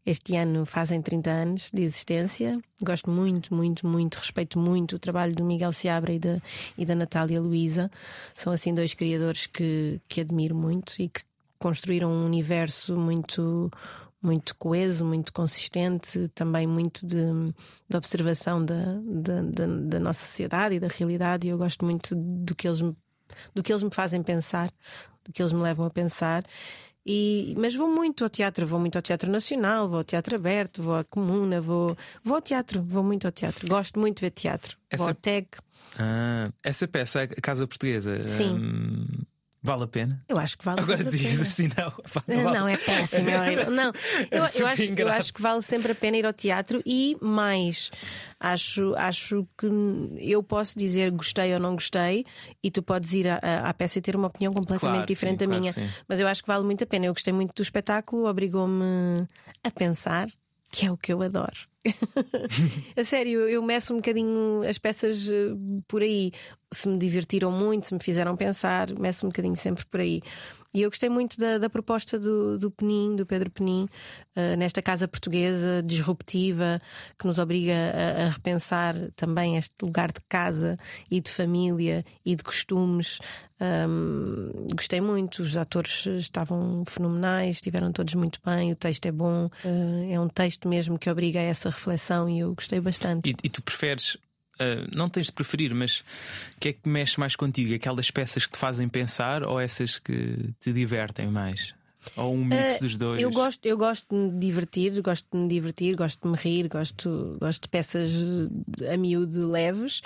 [0.04, 2.54] Este ano fazem 30 anos de existência.
[2.82, 6.40] Gosto muito, muito, muito, respeito muito o trabalho do Miguel Seabra e da,
[6.78, 7.92] e da Natália Luísa.
[8.34, 11.22] São assim dois criadores que, que admiro muito e que
[11.60, 13.72] construíram um universo muito
[14.26, 17.18] muito coeso, muito consistente, também muito de,
[17.88, 21.48] de observação da, da, da, da, nossa sociedade e da realidade.
[21.48, 22.96] E eu gosto muito do que eles me,
[23.54, 24.70] do que eles me fazem pensar,
[25.24, 26.44] do que eles me levam a pensar.
[27.06, 30.82] E, mas vou muito ao teatro, vou muito ao Teatro Nacional, vou ao Teatro Aberto,
[30.82, 33.68] vou à Comuna, vou, vou ao teatro, vou muito ao teatro.
[33.68, 34.76] Gosto muito de ver teatro.
[34.90, 35.48] Essa, vou ao TEG.
[36.00, 38.28] Ah, essa peça, a Casa Portuguesa.
[38.28, 38.56] Sim.
[38.56, 39.06] Hum...
[39.66, 40.22] Vale a pena?
[40.30, 41.92] Eu acho que vale Agora dizias assim, não.
[42.28, 42.58] Vale.
[42.60, 43.28] Não, é péssimo.
[43.28, 43.92] É não,
[44.30, 47.90] eu, eu, acho, eu acho que vale sempre a pena ir ao teatro e mais.
[48.40, 49.68] Acho, acho que
[50.20, 52.26] eu posso dizer gostei ou não gostei,
[52.62, 55.50] e tu podes ir à, à peça e ter uma opinião completamente claro, diferente sim,
[55.50, 55.74] da minha.
[55.74, 57.08] Claro Mas eu acho que vale muito a pena.
[57.08, 59.26] Eu gostei muito do espetáculo, obrigou-me
[59.64, 60.28] a pensar,
[60.76, 61.56] que é o que eu adoro.
[62.98, 65.56] a sério, eu meço um bocadinho as peças eh,
[65.88, 66.34] por aí.
[66.74, 70.22] Se me divertiram muito, se me fizeram pensar, meço um bocadinho sempre por aí.
[70.76, 73.88] E eu gostei muito da, da proposta do, do Penin, do Pedro Penin,
[74.36, 76.82] uh, nesta casa portuguesa disruptiva,
[77.18, 80.78] que nos obriga a, a, repensar também este lugar de casa
[81.10, 83.20] e de família e de costumes.
[83.88, 89.46] Um, gostei muito, os atores estavam fenomenais, estiveram todos muito bem, o texto é bom,
[89.46, 93.30] uh, é um texto mesmo que obriga a essa reflexão e eu gostei bastante.
[93.30, 94.18] E, e tu preferes
[94.56, 96.00] Uh, não tens de preferir, mas
[96.56, 97.74] o que é que mexe mais contigo?
[97.74, 101.74] Aquelas peças que te fazem pensar ou essas que te divertem mais?
[102.16, 103.22] Ou um mix uh, dos dois?
[103.22, 106.68] Eu gosto, eu gosto de me divertir, gosto de me divertir, gosto de me rir,
[106.68, 108.12] gosto, gosto de peças
[108.92, 110.02] a miúdo leves,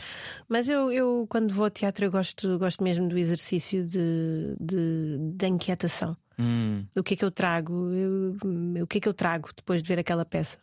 [0.47, 5.17] mas eu, eu quando vou ao teatro eu gosto, gosto mesmo do exercício de, de,
[5.35, 6.15] de inquietação.
[6.39, 6.85] Hum.
[6.95, 7.91] O que é que eu trago?
[7.93, 8.38] Eu,
[8.81, 10.57] o que é que eu trago depois de ver aquela peça?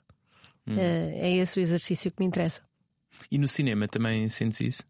[0.67, 0.75] Hum.
[0.75, 2.63] Uh, é esse o exercício que me interessa.
[3.31, 4.85] E no cinema também sentes isso?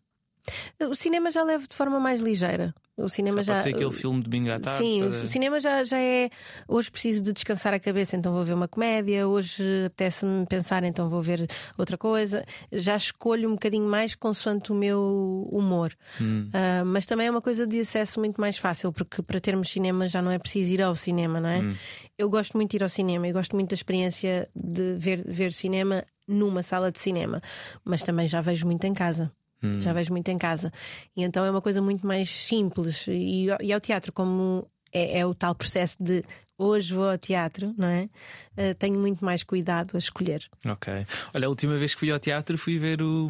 [0.89, 2.75] O cinema já leva de forma mais ligeira.
[2.97, 3.55] O cinema já.
[3.55, 4.83] Pode ser aquele filme de domingo à tarde.
[4.83, 5.25] Sim, para...
[5.25, 6.31] o cinema já, já é.
[6.67, 9.29] Hoje preciso de descansar a cabeça, então vou ver uma comédia.
[9.29, 12.45] Hoje apetece-me pensar, então vou ver outra coisa.
[12.73, 15.93] Já escolho um bocadinho mais consoante o meu humor.
[16.21, 16.49] Hum.
[16.49, 20.09] Uh, mas também é uma coisa de acesso muito mais fácil, porque para termos cinema
[20.09, 21.59] já não é preciso ir ao cinema, não é?
[21.59, 21.75] Hum.
[22.17, 25.53] Eu gosto muito de ir ao cinema, eu gosto muito da experiência de ver, ver
[25.53, 27.41] cinema numa sala de cinema,
[27.85, 29.31] mas também já vejo muito em casa.
[29.63, 29.81] Hum.
[29.81, 30.73] Já vejo muito em casa.
[31.17, 33.07] E então é uma coisa muito mais simples.
[33.09, 36.25] E, e ao teatro, como é, é, o tal processo de
[36.59, 38.09] hoje vou ao teatro, não é?
[38.57, 40.49] Uh, tenho muito mais cuidado a escolher.
[40.67, 41.07] Ok.
[41.35, 43.29] Olha, a última vez que fui ao teatro fui ver o.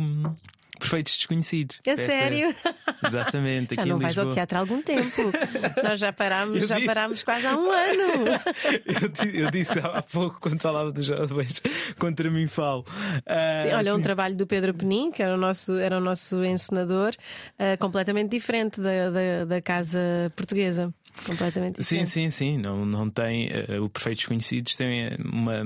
[0.87, 1.81] Perfeitos Desconhecidos.
[1.87, 2.55] É sério?
[3.07, 3.75] Exatamente.
[3.75, 5.33] já não vais ao teatro há algum tempo.
[5.83, 8.07] Nós já parámos, Eu já disse- parámos quase há um ano.
[9.35, 11.61] Eu, eu disse há pouco, quando falava dos jovens,
[11.99, 12.85] contra mim falo.
[13.27, 14.03] Ah, Sim, olha, um sim.
[14.03, 17.15] trabalho do Pedro Penin, que era o nosso, era o nosso encenador,
[17.59, 19.99] uh, completamente diferente da, da, da casa
[20.35, 20.93] portuguesa.
[21.25, 22.11] Completamente diferente.
[22.11, 22.59] Sim, sim, sim.
[22.59, 23.49] Não, não tem.
[23.49, 25.63] Uh, o Perfeitos Conhecidos tem uma,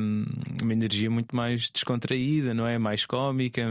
[0.63, 2.79] uma energia muito mais descontraída, não é?
[2.79, 3.63] Mais cómica.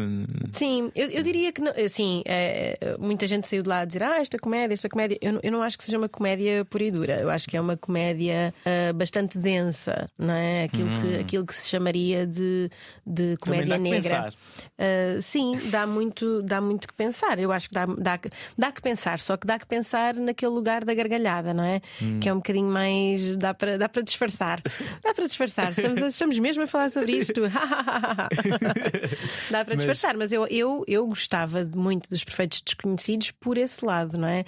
[0.52, 4.20] Sim, eu, eu diria que assim, é, muita gente saiu de lá a dizer ah,
[4.20, 5.18] esta comédia, esta comédia.
[5.22, 7.20] Eu, eu não acho que seja uma comédia pura e dura.
[7.20, 10.63] Eu acho que é uma comédia uh, bastante densa, não é?
[10.63, 11.02] Aquilo, hum.
[11.02, 12.70] que, aquilo que se chamaria de,
[13.06, 14.34] de comédia negra.
[14.78, 17.39] Uh, sim, dá muito, dá muito que pensar.
[17.39, 18.20] Eu acho que dá, dá,
[18.58, 21.69] dá que pensar, só que dá que pensar naquele lugar da gargalhada, não é?
[22.02, 22.20] Hum.
[22.20, 23.38] Que é um bocadinho mais.
[23.38, 24.62] dá para dá para disfarçar.
[25.04, 25.72] Dá para disfarçar.
[25.72, 27.42] Estamos, estamos mesmo a falar sobre isto.
[29.50, 33.84] dá para disfarçar, mas, mas eu, eu, eu gostava muito dos perfeitos desconhecidos por esse
[33.86, 34.46] lado, não é?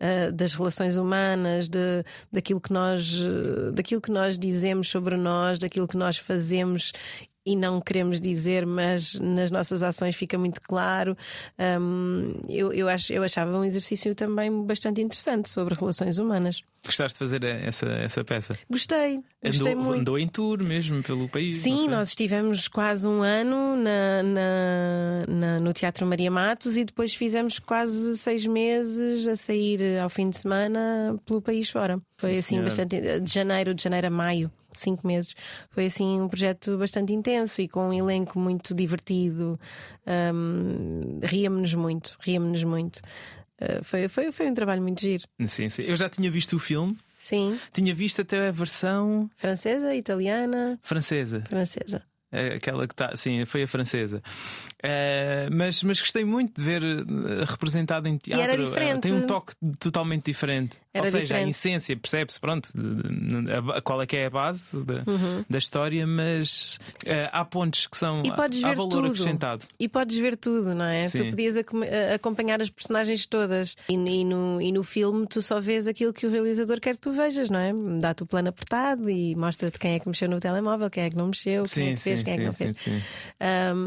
[0.00, 3.20] Uh, das relações humanas, de, daquilo, que nós,
[3.72, 6.92] daquilo que nós dizemos sobre nós, daquilo que nós fazemos
[7.46, 11.16] e não queremos dizer, mas nas nossas ações fica muito claro.
[11.80, 16.62] Um, eu, eu, acho, eu achava um exercício também bastante interessante sobre relações humanas.
[16.84, 18.58] Gostaste de fazer essa, essa peça?
[18.68, 20.00] Gostei, gostei andou, muito.
[20.00, 21.56] Andou em tour mesmo pelo país?
[21.56, 27.14] Sim, nós estivemos quase um ano na, na, na, no Teatro Maria Matos e depois
[27.14, 31.98] fizemos quase seis meses a sair ao fim de semana pelo país fora.
[32.18, 32.68] Foi Sim, assim senhora.
[32.68, 33.20] bastante.
[33.20, 34.50] de janeiro, de janeiro a maio
[34.80, 35.34] cinco meses.
[35.70, 39.58] Foi assim um projeto bastante intenso e com um elenco muito divertido.
[40.06, 42.96] Um, Ríamos-nos muito, ríamos-nos muito.
[43.60, 45.24] Uh, foi, foi, foi um trabalho muito giro.
[45.46, 45.82] Sim, sim.
[45.82, 46.96] Eu já tinha visto o filme.
[47.18, 47.58] Sim.
[47.72, 50.74] Tinha visto até a versão francesa, italiana.
[50.82, 51.42] Francesa.
[51.48, 52.02] Francesa.
[52.30, 54.20] É aquela que está, sim, foi a francesa.
[54.84, 58.42] Uh, mas, mas gostei muito de ver eh, representado em teatro.
[58.42, 59.02] E era diferente.
[59.02, 60.76] tem um toque totalmente diferente.
[60.94, 61.46] Era Ou seja, diferente.
[61.46, 65.44] a essência, percebe-se, pronto, a, a, qual é que é a base da, uhum.
[65.50, 68.22] da história, mas uh, há pontos que são.
[68.30, 69.06] há valor tudo.
[69.06, 69.64] acrescentado.
[69.76, 71.08] E podes ver tudo, não é?
[71.08, 71.18] Sim.
[71.18, 71.56] Tu podias
[72.14, 73.74] acompanhar as personagens todas.
[73.88, 77.00] E, e, no, e no filme tu só vês aquilo que o realizador quer que
[77.00, 77.72] tu vejas, não é?
[78.00, 81.16] Dá-te o plano apertado e mostra-te quem é que mexeu no telemóvel, quem é que
[81.16, 82.76] não mexeu, sim, quem é que fez, sim, quem é que não fez.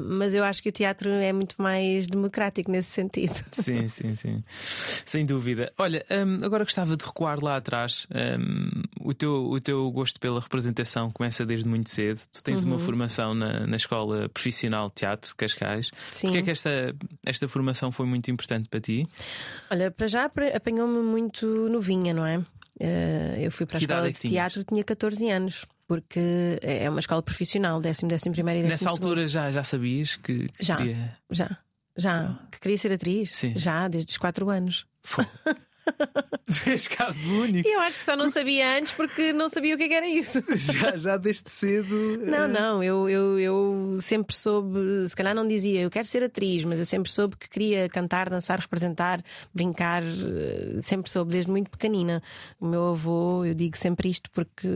[0.09, 3.37] mas eu acho que o teatro é muito mais democrático nesse sentido.
[3.53, 4.43] Sim, sim, sim.
[5.05, 5.71] Sem dúvida.
[5.77, 8.07] Olha, um, agora gostava de recuar lá atrás.
[8.11, 12.19] Um, o, teu, o teu gosto pela representação começa desde muito cedo.
[12.31, 12.71] Tu tens uhum.
[12.71, 15.91] uma formação na, na Escola Profissional de Teatro de Cascais.
[16.11, 16.27] Sim.
[16.27, 19.07] Porquê é que esta, esta formação foi muito importante para ti?
[19.69, 22.37] Olha, para já apanhou-me muito novinha, não é?
[22.39, 26.99] Uh, eu fui para a escola é de teatro, tinha 14 anos porque é uma
[26.99, 29.07] escola profissional, décimo, décimo primeiro e décimo Nessa segundo.
[29.07, 31.17] altura já, já sabias que, já, queria...
[31.31, 31.57] Já,
[31.95, 33.35] já, que queria ser atriz?
[33.35, 33.53] Sim.
[33.55, 34.85] Já, desde os 4 anos.
[35.01, 35.25] Tu
[36.65, 37.67] és caso único.
[37.67, 40.43] Eu acho que só não sabia antes porque não sabia o que, é era isso.
[40.57, 42.17] Já, já desde cedo.
[42.25, 46.23] Não, eh, não, eu, eu, eu sempre soube, se calhar não dizia eu quero ser
[46.23, 49.23] atriz, mas eu sempre soube que queria cantar, dançar, representar,
[49.53, 52.21] brincar, eh, sempre soube, desde muito pequenina.
[52.59, 54.67] O meu avô, eu digo sempre isto porque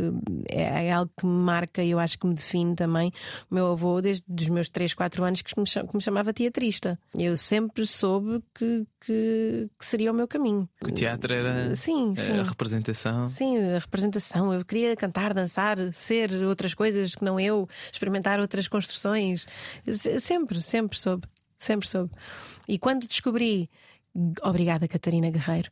[0.49, 3.11] é, é algo que me marca e eu acho que me define também.
[3.49, 6.99] O meu avô, desde os meus 3, 4 anos, que me, que me chamava teatrista.
[7.17, 10.67] Eu sempre soube que, que, que seria o meu caminho.
[11.01, 12.39] Teatro era sim, sim.
[12.39, 13.27] a representação.
[13.27, 14.53] Sim, a representação.
[14.53, 19.47] Eu queria cantar, dançar, ser outras coisas que não eu, experimentar outras construções.
[20.19, 21.27] Sempre, sempre soube.
[21.57, 22.11] Sempre soube.
[22.67, 23.67] E quando descobri.
[24.43, 25.71] Obrigada, Catarina Guerreiro.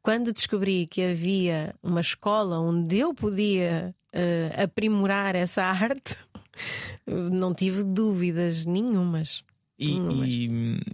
[0.00, 6.16] Quando descobri que havia uma escola onde eu podia uh, aprimorar essa arte,
[7.06, 9.44] não tive dúvidas nenhumas.
[9.80, 9.98] E,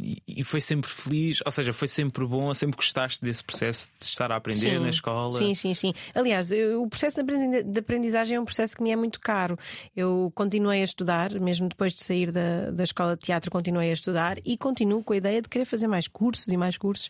[0.01, 4.05] e, e, foi sempre feliz, ou seja, foi sempre bom, sempre gostaste desse processo de
[4.05, 5.37] estar a aprender sim, na escola.
[5.37, 5.92] Sim, sim, sim.
[6.14, 9.59] Aliás, eu, o processo de aprendizagem é um processo que me é muito caro.
[9.96, 13.94] Eu continuei a estudar, mesmo depois de sair da, da escola de teatro, continuei a
[13.94, 17.09] estudar e continuo com a ideia de querer fazer mais cursos e mais cursos,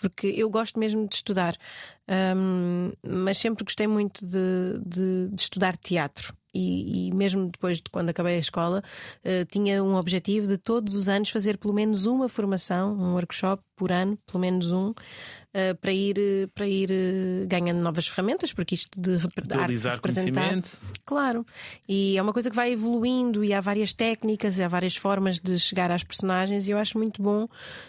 [0.00, 1.54] porque eu gosto mesmo de estudar.
[2.08, 7.84] Um, mas sempre gostei muito de, de, de estudar teatro e, e, mesmo depois de
[7.90, 8.82] quando acabei a escola,
[9.24, 13.62] uh, tinha um objetivo de todos os anos fazer pelo menos uma formação, um workshop
[13.80, 18.74] por ano, pelo menos um, uh, para ir, para ir uh, ganhando novas ferramentas, porque
[18.74, 20.76] isto de Atualizar conhecimento.
[21.06, 21.46] Claro,
[21.88, 25.38] e é uma coisa que vai evoluindo e há várias técnicas, e há várias formas
[25.38, 27.48] de chegar às personagens, e eu acho muito bom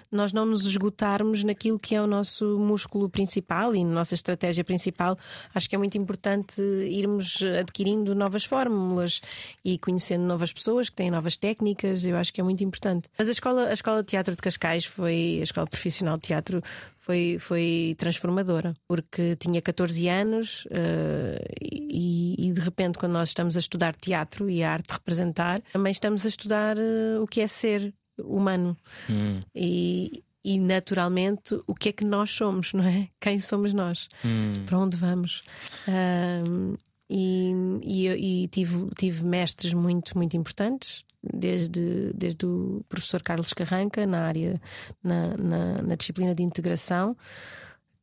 [0.09, 4.63] nós não nos esgotarmos naquilo que é o nosso músculo principal e na nossa estratégia
[4.63, 5.17] principal.
[5.53, 9.21] Acho que é muito importante irmos adquirindo novas fórmulas
[9.63, 13.07] e conhecendo novas pessoas que têm novas técnicas, eu acho que é muito importante.
[13.17, 16.61] Mas a escola, a escola de teatro de Cascais foi a escola profissional de teatro
[16.99, 23.57] foi, foi transformadora, porque tinha 14 anos uh, e, e, de repente, quando nós estamos
[23.57, 27.41] a estudar teatro e a arte de representar, também estamos a estudar uh, o que
[27.41, 28.77] é ser humano.
[29.09, 29.39] Hum.
[29.55, 33.07] E, e naturalmente o que é que nós somos, não é?
[33.19, 34.07] Quem somos nós?
[34.23, 34.53] Hum.
[34.67, 35.41] Para onde vamos?
[35.87, 36.75] Um,
[37.09, 37.51] e,
[37.83, 44.25] e, e, tive, tive mestres muito, muito importantes, desde, desde o professor Carlos Carranca, na
[44.25, 44.61] área,
[45.03, 47.15] na, na, na disciplina de integração,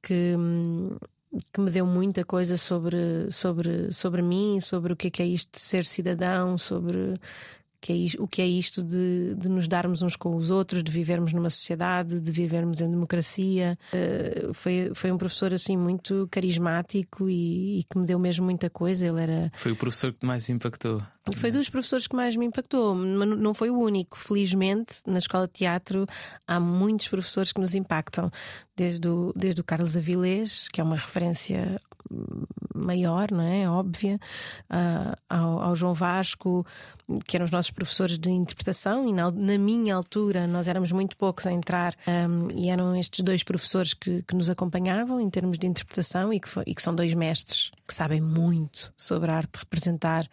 [0.02, 0.34] que,
[1.52, 5.26] que me deu muita coisa sobre, sobre, sobre mim, sobre o que é, que é
[5.26, 7.14] isto de ser cidadão, sobre
[7.80, 10.90] que é, o que é isto de, de, nos darmos uns com os outros, de
[10.90, 13.78] vivermos numa sociedade, de vivermos em democracia.
[13.92, 18.68] Uh, foi, foi um professor assim muito carismático e, e, que me deu mesmo muita
[18.68, 19.06] coisa.
[19.06, 19.52] Ele era.
[19.56, 21.02] Foi o professor que mais impactou.
[21.36, 24.18] Foi dos professores que mais me impactou, mas não foi o único.
[24.18, 26.06] Felizmente, na escola de teatro
[26.46, 28.30] há muitos professores que nos impactam,
[28.76, 31.76] desde o, desde o Carlos Avilés, que é uma referência
[32.74, 33.68] maior, não é?
[33.68, 34.18] Óbvia,
[34.70, 36.66] uh, ao, ao, João Vasco,
[37.26, 41.16] que eram os nossos professores de interpretação, e na, na minha altura nós éramos muito
[41.16, 45.58] poucos a entrar, um, e eram estes dois professores que, que, nos acompanhavam em termos
[45.58, 49.36] de interpretação e que, foi, e que são dois mestres que sabem muito sobre a
[49.36, 50.28] arte de representar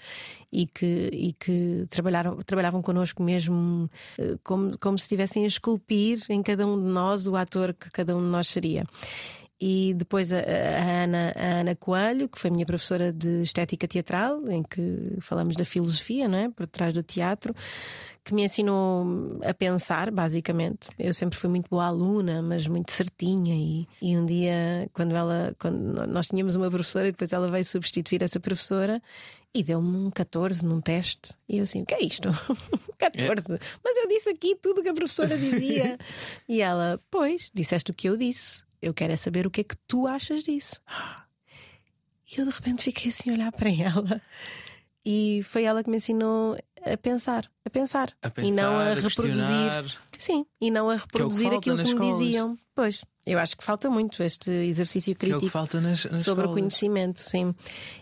[0.52, 6.20] e que, e que trabalharam, trabalhavam connosco mesmo eh, como, como se estivessem a esculpir
[6.30, 8.86] em cada um de nós o ator que cada um de nós seria.
[9.68, 14.48] E depois a, a, Ana, a Ana Coelho, que foi minha professora de estética teatral,
[14.48, 16.50] em que falamos da filosofia, não é?
[16.52, 17.52] Por trás do teatro,
[18.24, 20.88] que me ensinou a pensar, basicamente.
[21.00, 23.56] Eu sempre fui muito boa aluna, mas muito certinha.
[23.56, 27.66] E, e um dia, quando ela, quando nós tínhamos uma professora, e depois ela veio
[27.66, 29.02] substituir essa professora
[29.52, 31.34] e deu-me um 14 num teste.
[31.50, 32.30] E eu assim, o que é isto?
[33.00, 33.56] 14.
[33.56, 33.60] É.
[33.84, 35.98] Mas eu disse aqui tudo que a professora dizia.
[36.48, 38.65] e ela, pois, disseste o que eu disse.
[38.86, 40.80] Eu quero é saber o que é que tu achas disso.
[42.32, 44.22] E eu de repente fiquei assim a olhar para ela.
[45.04, 48.92] E foi ela que me ensinou a pensar, a pensar, a pensar e não a,
[48.92, 50.00] a reproduzir.
[50.18, 52.20] Sim, e não a é reproduzir que aquilo que me escolas.
[52.20, 52.58] diziam.
[52.74, 56.46] Pois, eu acho que falta muito este exercício crítico que é nas, nas sobre escolas.
[56.46, 57.54] o conhecimento, sim.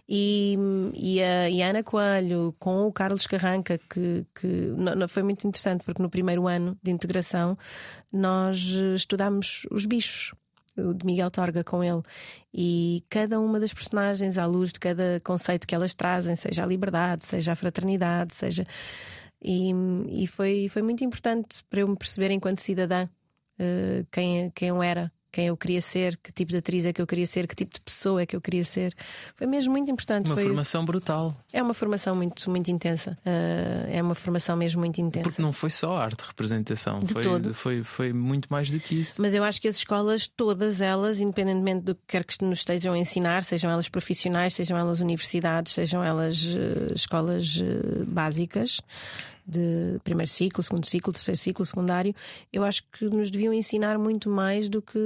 [0.07, 0.57] E,
[0.93, 5.45] e, a, e a Ana Coelho com o Carlos Carranca, que, que não, foi muito
[5.47, 7.57] interessante, porque no primeiro ano de integração
[8.11, 8.57] nós
[8.95, 10.33] estudámos os bichos
[10.75, 12.01] de Miguel Torga com ele.
[12.53, 16.65] E cada uma das personagens, à luz de cada conceito que elas trazem, seja a
[16.65, 18.65] liberdade, seja a fraternidade, seja.
[19.41, 19.71] E,
[20.09, 24.81] e foi, foi muito importante para eu me perceber, enquanto cidadã, uh, quem, quem eu
[24.81, 27.55] era quem eu queria ser, que tipo de atriz é que eu queria ser, que
[27.55, 28.93] tipo de pessoa é que eu queria ser.
[29.35, 30.27] Foi mesmo muito importante.
[30.27, 30.43] Uma Foi...
[30.43, 31.35] formação brutal.
[31.51, 33.17] É uma formação muito, muito intensa.
[33.25, 35.27] Uh, é uma formação mesmo muito intensa.
[35.27, 36.99] Porque não foi só arte, representação.
[36.99, 37.51] De foi, todo.
[37.51, 39.19] Foi, foi muito mais do que isso.
[39.19, 42.93] Mas eu acho que as escolas, todas elas, independentemente do que quer que nos estejam
[42.93, 48.79] a ensinar, sejam elas profissionais, sejam elas universidades, sejam elas uh, escolas uh, básicas,
[49.45, 52.15] de primeiro ciclo, segundo ciclo, terceiro ciclo, secundário,
[52.51, 54.99] eu acho que nos deviam ensinar muito mais do que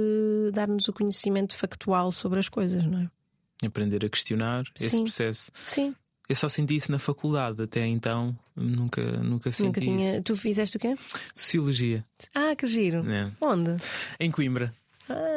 [0.52, 3.66] dar-nos o conhecimento factual sobre as coisas, não é?
[3.66, 4.84] Aprender a questionar Sim.
[4.86, 5.50] esse processo.
[5.64, 5.94] Sim.
[6.28, 10.12] Eu só senti isso na faculdade, até então nunca, nunca senti Nunca tinha.
[10.14, 10.22] isso.
[10.22, 10.94] Tu fizeste o quê?
[11.34, 12.04] Sociologia.
[12.34, 13.08] Ah, que giro.
[13.10, 13.32] É.
[13.40, 13.76] Onde?
[14.20, 14.74] Em Coimbra.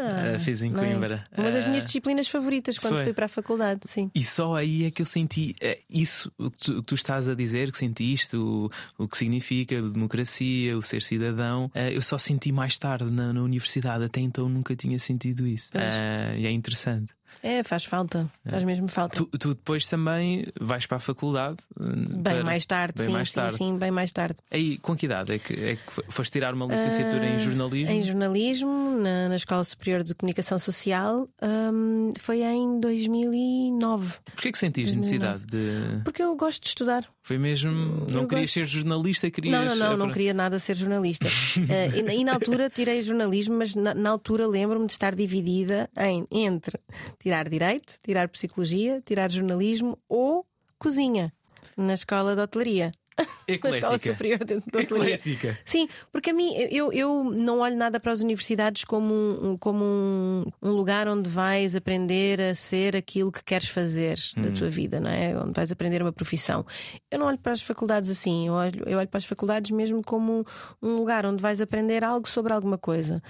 [0.02, 0.80] Ah, Uh, fiz em nice.
[0.80, 1.24] Coimbra.
[1.38, 3.04] Uma das Uh, minhas disciplinas favoritas quando foi.
[3.06, 4.10] fui para a faculdade, sim.
[4.16, 7.36] E só aí é que eu senti eh, isso, o que tu, tu estás a
[7.36, 11.70] dizer, que sentiste, o, o que significa a democracia, o ser cidadão.
[11.74, 15.70] eh, eu só senti mais tarde na, na universidade, até então nunca tinha sentido isso.
[15.74, 17.14] Eh, e é interessante.
[17.44, 18.30] É, faz falta.
[18.48, 19.16] Faz mesmo falta.
[19.18, 21.58] Tu, tu depois também vais para a faculdade.
[21.80, 23.56] eh, Bem para- mais tarde, bem sim, mais sim, tarde.
[23.58, 24.36] sim, bem mais tarde.
[24.52, 27.40] Aí, com que idade é que, é que fo- foste tirar uma licenciatura em Ah,
[27.40, 27.94] jornalismo?
[27.96, 34.14] Em jornalismo, na, na Escola Superior de Comunicação Social, hum, foi em 2009.
[34.34, 36.02] Porquê que sentiste necessidade de.
[36.04, 37.06] Porque eu gosto de estudar.
[37.24, 37.72] Foi mesmo.
[38.10, 38.54] Não Eu querias gosto.
[38.54, 39.54] ser jornalista, querias.
[39.54, 41.28] Não, não, não, eh, não para- queria nada ser jornalista.
[41.70, 45.14] Eh, e, na- e na altura tirei jornalismo, mas na, na altura lembro-me de estar
[45.14, 46.80] dividida em entre
[47.20, 50.46] tirar direito, tirar psicologia, tirar jornalismo ou
[50.80, 51.32] cozinha
[51.78, 52.92] na escola de hotelaria.
[53.48, 54.14] Na escola Eclética.
[54.14, 54.54] superior de.
[54.82, 55.58] Eclética.
[55.66, 59.84] Sim, porque a mim eu, eu não olho nada para as universidades como, um, como
[59.84, 65.00] um, um lugar onde vais aprender a ser aquilo que queres fazer da tua vida,
[65.00, 65.38] não é?
[65.38, 66.66] Onde vais aprender uma profissão.
[67.10, 70.04] Eu não olho para as faculdades assim, eu olho, eu olho para as faculdades mesmo
[70.04, 70.46] como
[70.82, 73.22] um lugar onde vais aprender algo sobre alguma coisa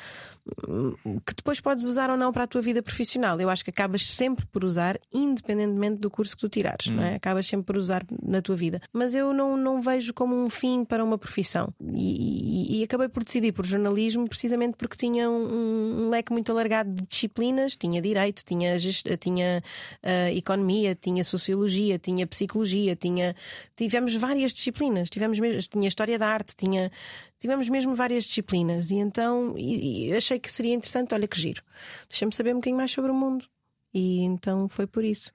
[0.68, 3.40] hum, que depois podes usar ou não para a tua vida profissional.
[3.40, 7.16] Eu acho que acabas sempre por usar, independentemente do curso que tu tirares, não é?
[7.16, 8.82] Acabas sempre por usar na tua vida.
[8.94, 11.74] Mas eu não, não vejo como um fim para uma profissão.
[11.94, 16.52] E, e, e acabei por decidir por jornalismo precisamente porque tinha um, um, leque muito
[16.52, 18.78] alargado de disciplinas: tinha direito, tinha,
[19.20, 19.64] tinha
[20.04, 23.36] uh, economia, tinha sociologia, tinha psicologia, tinha.
[23.76, 26.92] Tivemos várias disciplinas, tivemos mesmo, tinha história da arte, tinha.
[27.40, 31.14] Tivemos mesmo várias disciplinas e então e achei que seria interessante.
[31.14, 31.64] Olha que giro,
[32.08, 33.46] deixa-me saber um bocadinho mais sobre o mundo.
[33.94, 35.32] E então foi por isso.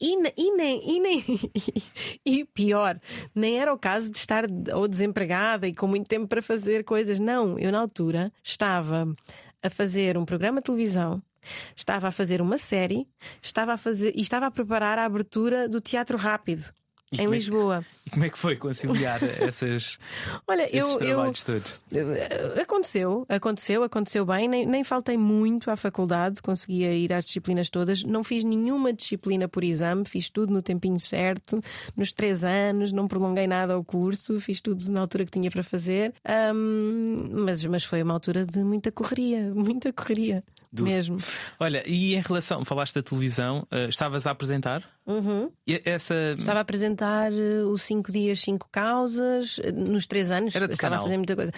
[0.00, 1.24] E, e nem, e nem
[2.24, 3.00] e pior,
[3.34, 4.44] nem era o caso de estar
[4.74, 7.18] ou desempregada e com muito tempo para fazer coisas.
[7.18, 9.12] Não, eu na altura estava
[9.62, 11.20] a fazer um programa de televisão,
[11.74, 13.08] estava a fazer uma série,
[13.42, 16.72] estava a fazer e estava a preparar a abertura do Teatro Rápido.
[17.12, 17.84] E em é Lisboa.
[17.88, 19.98] É, e como é que foi conciliar essas,
[20.46, 22.60] Olha, esses eu, trabalhos eu, todos?
[22.60, 24.48] Aconteceu, aconteceu, aconteceu bem.
[24.48, 28.02] Nem, nem faltei muito à faculdade, conseguia ir às disciplinas todas.
[28.02, 31.62] Não fiz nenhuma disciplina por exame, fiz tudo no tempinho certo,
[31.96, 35.62] nos três anos, não prolonguei nada ao curso, fiz tudo na altura que tinha para
[35.62, 36.12] fazer.
[36.52, 40.42] Um, mas, mas foi uma altura de muita correria, muita correria.
[40.72, 40.90] Duro.
[40.90, 41.18] Mesmo.
[41.60, 44.95] Olha, e em relação, falaste da televisão, uh, estavas a apresentar?
[45.06, 45.50] Uhum.
[45.84, 46.34] Essa...
[46.36, 50.78] Estava a apresentar uh, o 5 dias, 5 causas, uh, nos 3 anos, Era estava
[50.78, 50.98] canal.
[50.98, 51.52] a fazer muita coisa.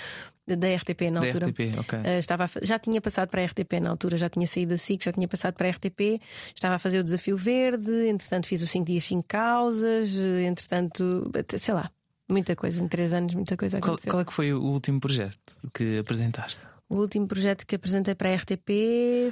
[0.46, 1.48] Da RTP na da altura.
[1.48, 2.18] RTP, okay.
[2.18, 5.04] estava a, já tinha passado para a RTP na altura, já tinha saído da SIC,
[5.04, 6.20] já tinha passado para a RTP,
[6.54, 11.74] estava a fazer o desafio verde, entretanto fiz o 5 dias, 5 causas, entretanto, sei
[11.74, 11.90] lá,
[12.28, 14.10] muita coisa, em 3 anos, muita coisa aconteceu.
[14.10, 16.60] Qual, qual é que foi o último projeto que apresentaste?
[16.88, 18.70] O último projeto que apresentei para a RTP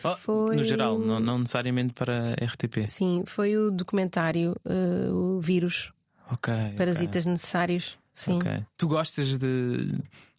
[0.04, 0.56] oh, foi.
[0.56, 2.88] No geral, não, não, necessariamente para a RTP.
[2.88, 5.90] Sim, foi o documentário uh, O Vírus.
[6.30, 6.52] Ok.
[6.76, 7.32] Parasitas okay.
[7.32, 7.98] Necessários.
[8.12, 8.36] Sim.
[8.36, 8.64] Okay.
[8.76, 9.92] Tu gostas de,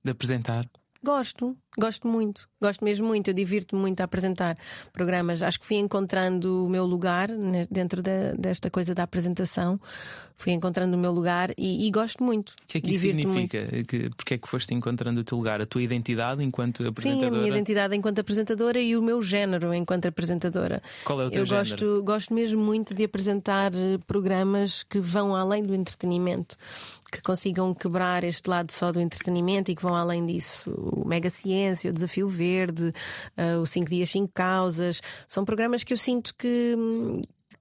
[0.04, 0.70] de apresentar?
[1.08, 3.30] Gosto, gosto muito, gosto mesmo muito.
[3.30, 4.58] Eu divirto-me muito a apresentar
[4.92, 5.42] programas.
[5.42, 7.30] Acho que fui encontrando o meu lugar
[7.72, 9.80] dentro de, desta coisa da apresentação.
[10.36, 12.50] Fui encontrando o meu lugar e, e gosto muito.
[12.50, 13.66] O que é que isso significa?
[13.88, 15.62] Que, porque é que foste encontrando o teu lugar?
[15.62, 17.30] A tua identidade enquanto apresentadora?
[17.32, 20.84] Sim, a minha identidade enquanto apresentadora e o meu género enquanto apresentadora.
[21.06, 21.70] Qual é o teu Eu género?
[21.70, 26.58] gosto, gosto mesmo muito de apresentar eh, programas que vão além do entretenimento,
[27.12, 31.30] que consigam quebrar este lado só do entretenimento e que vão além disso o Mega
[31.30, 32.94] Ciência, o Desafio Verde,
[33.38, 35.02] uh, o 5 Dias 5 Causas.
[35.28, 36.76] São programas que eu sinto que,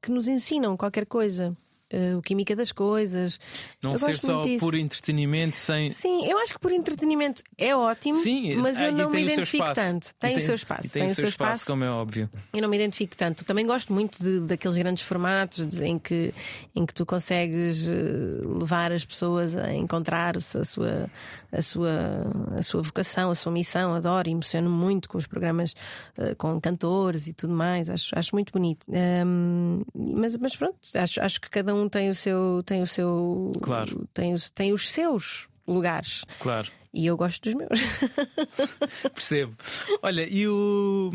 [0.03, 1.57] que nos ensinam qualquer coisa
[1.93, 3.39] uh, o Química das Coisas.
[3.83, 5.91] Não eu ser só por entretenimento sem.
[5.93, 10.15] Sim, eu acho que por entretenimento é ótimo, Sim, mas eu não me identifico tanto.
[10.19, 10.83] Tem, tem, o seu espaço.
[10.83, 12.29] Tem, tem, o seu espaço, espaço, como é óbvio.
[12.53, 13.45] Eu não me identifico tanto.
[13.45, 16.33] Também gosto muito de, daqueles grandes formatos em que,
[16.75, 17.93] em que tu consegues eh,
[18.59, 21.11] levar as pessoas a encontrar a sua,
[21.53, 21.91] a sua,
[22.57, 23.95] a sua vocação, a sua missão.
[23.95, 25.75] Adoro, emociono muito com os programas
[26.19, 27.89] uh, com cantores e tudo mais.
[27.89, 28.85] Acho, acho muito bonito.
[28.89, 32.63] Um, mas, mas pronto, acho, acho que cada um um tem o seu.
[32.65, 34.07] Tem o seu claro.
[34.13, 36.25] tem, tem os seus lugares.
[36.39, 36.71] Claro.
[36.97, 37.79] E eu gosto dos meus.
[39.13, 39.55] Percebo.
[40.03, 41.13] Olha, e o,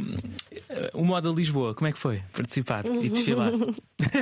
[0.94, 2.22] o Moda Lisboa, como é que foi?
[2.32, 3.52] Participar e desfilar?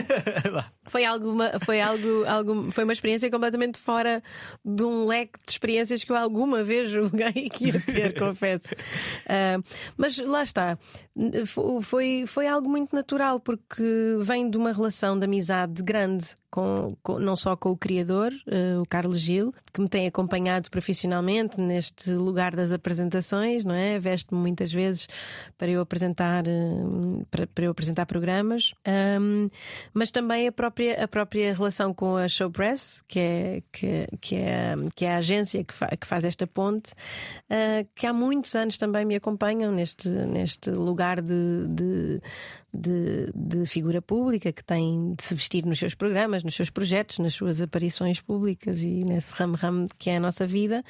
[0.88, 4.24] foi alguma, foi algo, algo, foi uma experiência completamente fora
[4.64, 8.74] de um leque de experiências que eu alguma vez julguei que ia ter, confesso.
[8.74, 9.62] Uh,
[9.98, 10.78] mas lá está,
[11.82, 13.84] foi, foi algo muito natural, porque
[14.22, 18.82] vem de uma relação de amizade grande com, com, não só com o criador, uh,
[18.82, 24.00] o Carlos Gil, que me tem acompanhado profissionalmente neste lugar das apresentações, não é?
[24.00, 25.08] Veste-me muitas vezes
[25.58, 28.74] para eu apresentar, uh, para, para, eu apresentar programas,
[29.20, 29.50] um,
[29.94, 34.76] mas também a própria, a própria relação com a Showpress, que é, que, que é,
[34.96, 38.78] que é a agência que, fa, que faz esta ponte, uh, que há muitos anos
[38.78, 42.22] também me acompanham neste, neste lugar de, de
[42.74, 47.20] de, de, figura pública que tem de se vestir nos seus programas, nos seus projetos,
[47.20, 50.84] nas suas aparições públicas e nesse ramo-ramo que é a nossa vida.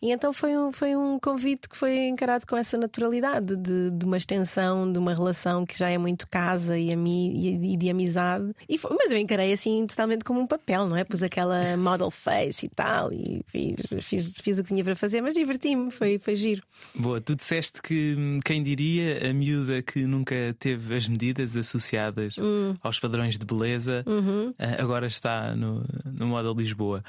[0.00, 4.04] E então foi um, foi um convite que foi encarado com essa naturalidade de, de
[4.04, 8.52] uma extensão de uma relação que já é muito casa e, ami, e de amizade.
[8.68, 11.04] E foi, mas eu encarei assim totalmente como um papel, não é?
[11.04, 15.20] Pus aquela model face e tal, e fiz, fiz, fiz o que tinha para fazer,
[15.20, 16.62] mas diverti-me, foi, foi giro.
[16.94, 22.74] Boa, tu disseste que quem diria a miúda que nunca teve as medidas associadas hum.
[22.82, 24.54] aos padrões de beleza, uhum.
[24.58, 27.04] Eh, agora está no, no Model Lisboa.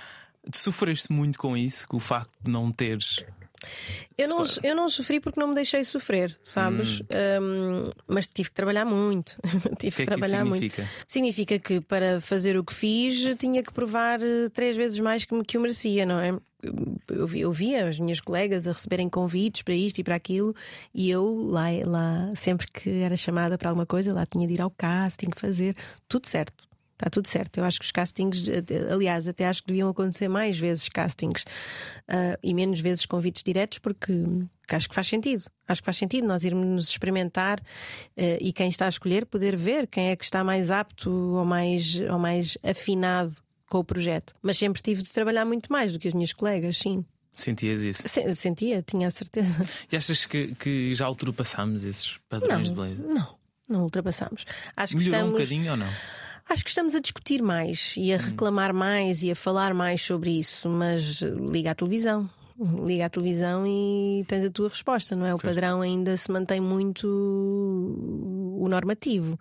[0.51, 3.23] Tu sofreste muito com isso, com o facto de não teres
[4.17, 7.01] eu não, eu não sofri porque não me deixei sofrer, sabes?
[7.01, 7.41] Hum.
[7.41, 9.37] Um, mas tive que trabalhar muito.
[9.79, 10.81] tive que, que, trabalhar que significa?
[10.81, 11.05] muito.
[11.07, 15.43] Significa que para fazer o que fiz tinha que provar eh, três vezes mais que,
[15.43, 16.37] que o merecia, não é?
[17.09, 20.55] Eu, eu via as minhas colegas a receberem convites para isto e para aquilo,
[20.93, 24.61] e eu lá, lá sempre que era chamada para alguma coisa, lá tinha de ir
[24.61, 25.75] ao casting, fazer
[26.07, 27.57] tudo certo Está tudo certo.
[27.57, 28.43] Eu acho que os castings,
[28.91, 31.43] aliás, até acho que deviam acontecer mais vezes castings
[32.07, 34.13] uh, e menos vezes convites diretos, porque,
[34.69, 35.43] acho que faz sentido.
[35.67, 39.55] Acho que faz sentido nós irmos nos experimentar uh, e quem está a escolher poder
[39.57, 43.33] ver quem é que está mais apto ou mais, ou mais afinado
[43.67, 44.33] com o projeto.
[44.41, 47.03] Mas sempre tive de trabalhar muito mais do que as minhas colegas, sim.
[47.33, 48.03] Sentias isso?
[48.35, 49.63] Sentia, tinha a certeza.
[49.91, 53.13] E achas que, que já ultrapassámos esses padrões não, de beleza?
[53.13, 53.35] Não,
[53.67, 54.45] não ultrapassamos.
[54.77, 55.29] Acho Melhorou que estamos...
[55.29, 55.89] um bocadinho ou não?
[56.49, 60.37] Acho que estamos a discutir mais e a reclamar mais e a falar mais sobre
[60.37, 62.29] isso, mas liga à televisão.
[62.85, 65.33] Liga à televisão e tens a tua resposta, não é?
[65.33, 69.39] O padrão ainda se mantém muito o normativo.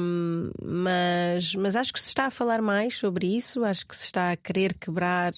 [0.00, 4.06] Um, mas, mas acho que se está a falar mais sobre isso, acho que se
[4.06, 5.32] está a querer quebrar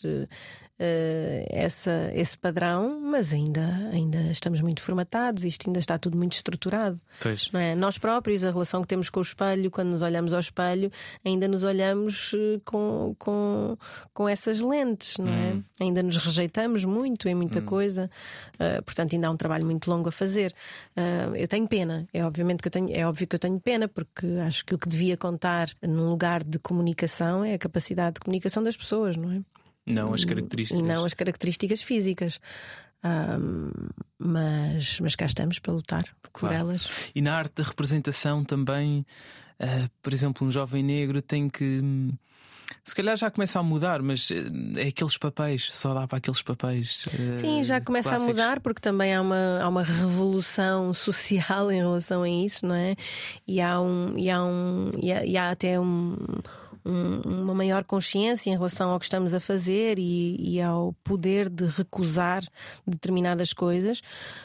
[0.79, 6.33] uh, essa, esse padrão, mas ainda, ainda estamos muito formatados, isto ainda está tudo muito
[6.33, 7.01] estruturado.
[7.21, 7.51] Pois.
[7.53, 7.75] Não é?
[7.75, 10.91] Nós próprios, a relação que temos com o espelho, quando nos olhamos ao espelho,
[11.25, 13.77] ainda nos olhamos eh, com, com,
[14.13, 15.53] com essas lentes, não é?
[15.55, 15.65] Hum.
[15.81, 17.65] Ainda nos rejeitamos muito em muita hum.
[17.65, 18.11] coisa,
[18.55, 20.55] uh, portanto, ainda há um trabalho muito longo a fazer.
[20.97, 23.89] Uh, eu tenho pena, é obviamente que eu tenho, é óbvio que eu tenho pena,
[23.89, 28.21] porque acho que o que devia contar num lugar de comunicação é a capacidade de
[28.21, 29.41] comunicação das pessoas, não é?
[29.87, 30.83] Não as características.
[30.83, 32.41] E não as características físicas.
[33.05, 33.71] Um,
[34.19, 37.11] mas, mas cá estamos para lutar por elas.
[37.15, 39.07] E na arte da representação também,
[39.61, 41.81] uh, por exemplo, um jovem negro tem que.
[42.83, 46.43] Se calhar já começa a mudar, mas ah, é aqueles papéis, só dá para aqueles
[46.43, 47.05] papéis.
[47.07, 48.29] Uh, Sim, já começa clássicos.
[48.29, 52.75] a mudar porque também há uma, há uma revolução social em relação a isso, não
[52.75, 52.97] é?
[53.47, 56.17] E há, um, e há, um, e há, e há até um
[56.87, 61.49] um, uma maior consciência em relação ao que estamos a fazer e, e, ao poder
[61.49, 62.45] de recusar
[62.87, 64.01] determinadas coisas,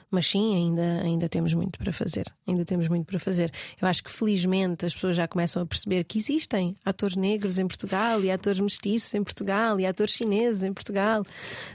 [0.10, 2.26] mas sim, ainda, ainda temos muito para fazer.
[2.48, 3.52] Ainda temos muito para fazer.
[3.80, 7.68] Eu acho que felizmente as pessoas já começam a perceber que existem atores negros em
[7.68, 11.24] Portugal e atores mestiços em Portugal e atores chineses em Portugal.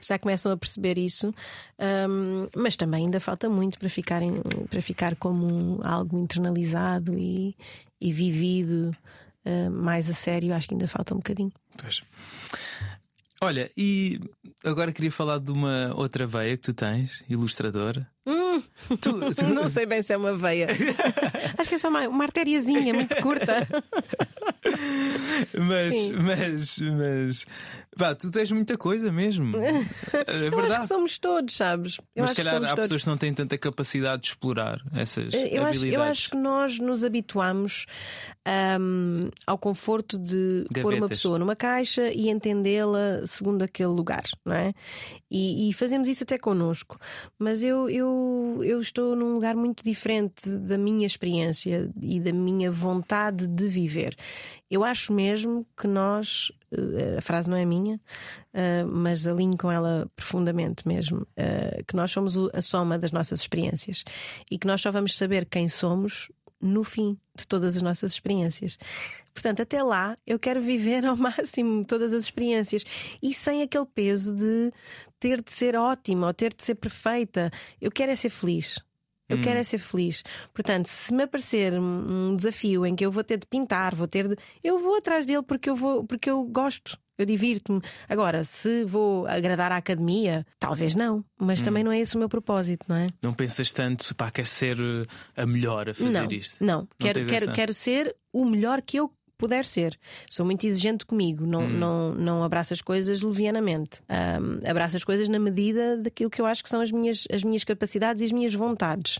[0.02, 1.32] Já começam a perceber isso,
[2.08, 4.34] um, mas também ainda falta muito para, ficarem,
[4.68, 7.56] para ficar como algo internalizado e,
[8.00, 8.94] e vivido
[9.46, 11.52] uh, mais a sério, acho que ainda falta um bocadinho.
[11.78, 12.02] Pois.
[13.40, 14.18] Olha, e
[14.64, 18.08] agora queria falar de uma outra veia que tu tens, ilustradora.
[18.26, 18.60] Hum,
[19.00, 19.46] tu, tu...
[19.54, 20.66] Não sei bem se é uma veia.
[21.56, 23.66] Acho que é só uma, uma artériazinha muito curta.
[25.56, 26.12] mas, Sim.
[26.12, 27.46] mas, mas,
[28.18, 29.56] tu tens muita coisa mesmo.
[29.56, 29.70] É
[30.50, 30.54] verdade.
[30.54, 31.98] Eu acho que somos todos, sabes?
[32.14, 32.82] Eu Mas se calhar há todos.
[32.82, 35.82] pessoas que não têm tanta capacidade de explorar essas eu habilidades.
[35.82, 37.86] Acho, eu acho que nós nos habituamos
[38.80, 40.82] um, ao conforto de Gavetas.
[40.82, 44.72] pôr uma pessoa numa caixa e entendê-la segundo aquele lugar, não é?
[45.30, 46.98] E, e, fazemos isso até connosco.
[47.38, 48.15] Mas eu, eu,
[48.62, 54.16] eu estou num lugar muito diferente da minha experiência e da minha vontade de viver.
[54.70, 58.00] Eu acho mesmo que nós, eh, a frase não é minha,
[58.52, 63.40] eh, mas alinho com ela profundamente mesmo, eh, que nós somos a soma das nossas
[63.40, 64.04] experiências
[64.50, 66.30] e que nós só vamos saber quem somos
[66.60, 68.78] no fim de todas as nossas experiências.
[69.32, 72.84] Portanto, até lá eu quero viver ao máximo todas as experiências
[73.22, 74.72] e sem aquele peso de
[75.20, 77.50] ter de ser ótima ou ter de ser perfeita.
[77.80, 78.78] Eu quero é ser feliz.
[79.28, 79.42] Eu hum.
[79.42, 80.22] quero é ser feliz.
[80.54, 84.28] Portanto, se me aparecer um desafio em que eu vou ter de pintar, vou ter
[84.28, 84.36] de.
[84.62, 86.98] Eu vou atrás dele porque eu vou, porque eu gosto.
[87.18, 87.80] Eu divirto-me.
[88.08, 91.24] Agora, se vou agradar à academia, talvez não.
[91.40, 91.64] Mas hum.
[91.64, 93.06] também não é esse o meu propósito, não é?
[93.22, 96.62] Não pensas tanto, pá, quer ser eh, a melhor a fazer não, isto?
[96.62, 99.98] Não, não quero, quero, quero ser o melhor que eu puder ser.
[100.28, 101.68] Sou muito exigente comigo, não, hum.
[101.68, 104.02] não, não abraço as coisas levianamente.
[104.08, 107.42] Um, abraço as coisas na medida daquilo que eu acho que são as minhas, as
[107.42, 109.18] minhas capacidades e as minhas vontades.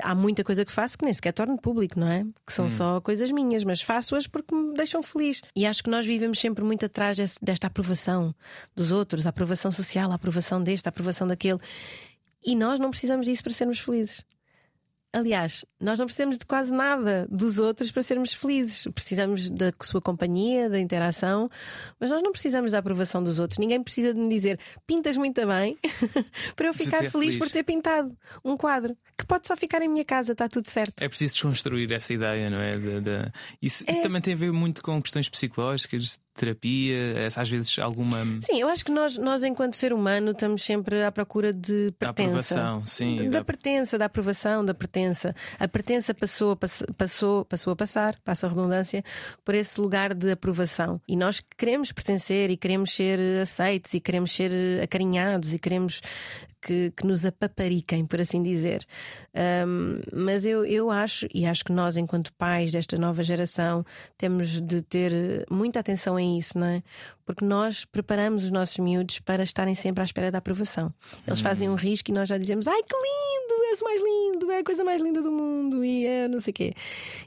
[0.00, 2.26] Há muita coisa que faço que nem sequer torno público, não é?
[2.46, 2.70] Que são hum.
[2.70, 5.40] só coisas minhas, mas faço-as porque me deixam feliz.
[5.56, 8.34] E acho que nós vivemos sempre muito atrás desta aprovação
[8.76, 11.58] dos outros, a aprovação social, a aprovação deste, a aprovação daquele.
[12.44, 14.22] E nós não precisamos disso para sermos felizes.
[15.10, 18.86] Aliás, nós não precisamos de quase nada dos outros para sermos felizes.
[18.92, 21.48] Precisamos da sua companhia, da interação,
[21.98, 23.58] mas nós não precisamos da aprovação dos outros.
[23.58, 25.78] Ninguém precisa de me dizer pintas muito bem
[26.54, 29.88] para eu ficar feliz, feliz, por ter pintado um quadro que pode só ficar em
[29.88, 31.02] minha casa, está tudo certo.
[31.02, 32.76] É preciso desconstruir essa ideia, não é?
[32.76, 33.32] De, de...
[33.62, 33.92] Isso, é...
[33.92, 38.24] isso também tem a ver muito com questões psicológicas, terapia, às vezes alguma.
[38.40, 42.04] Sim, eu acho que nós, nós enquanto ser humano, estamos sempre à procura de pertença.
[42.04, 43.24] Da aprovação, sim.
[43.24, 45.34] Da, da pertença, da aprovação, da pertença.
[45.58, 46.56] A pertença passou,
[46.96, 49.04] passou, passou a passar, passa a redundância,
[49.44, 51.00] por esse lugar de aprovação.
[51.08, 56.00] E nós queremos pertencer e queremos ser aceites e queremos ser acarinhados e queremos
[56.60, 58.86] que, que nos apapariquem, por assim dizer.
[59.66, 63.84] Um, mas eu, eu acho, e acho que nós, enquanto pais desta nova geração,
[64.16, 66.82] temos de ter muita atenção a isso, não é?
[67.28, 70.90] Porque nós preparamos os nossos miúdos para estarem sempre à espera da aprovação.
[71.26, 71.42] Eles hum.
[71.42, 74.58] fazem um risco e nós já dizemos: ai que lindo, és o mais lindo, é
[74.60, 76.72] a coisa mais linda do mundo e é não sei o quê.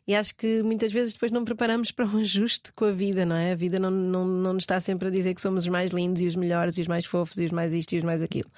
[0.07, 3.35] E acho que muitas vezes depois não preparamos para um ajuste com a vida, não
[3.35, 3.51] é?
[3.51, 6.19] A vida não, não, não nos está sempre a dizer que somos os mais lindos
[6.19, 8.49] e os melhores e os mais fofos e os mais isto e os mais aquilo.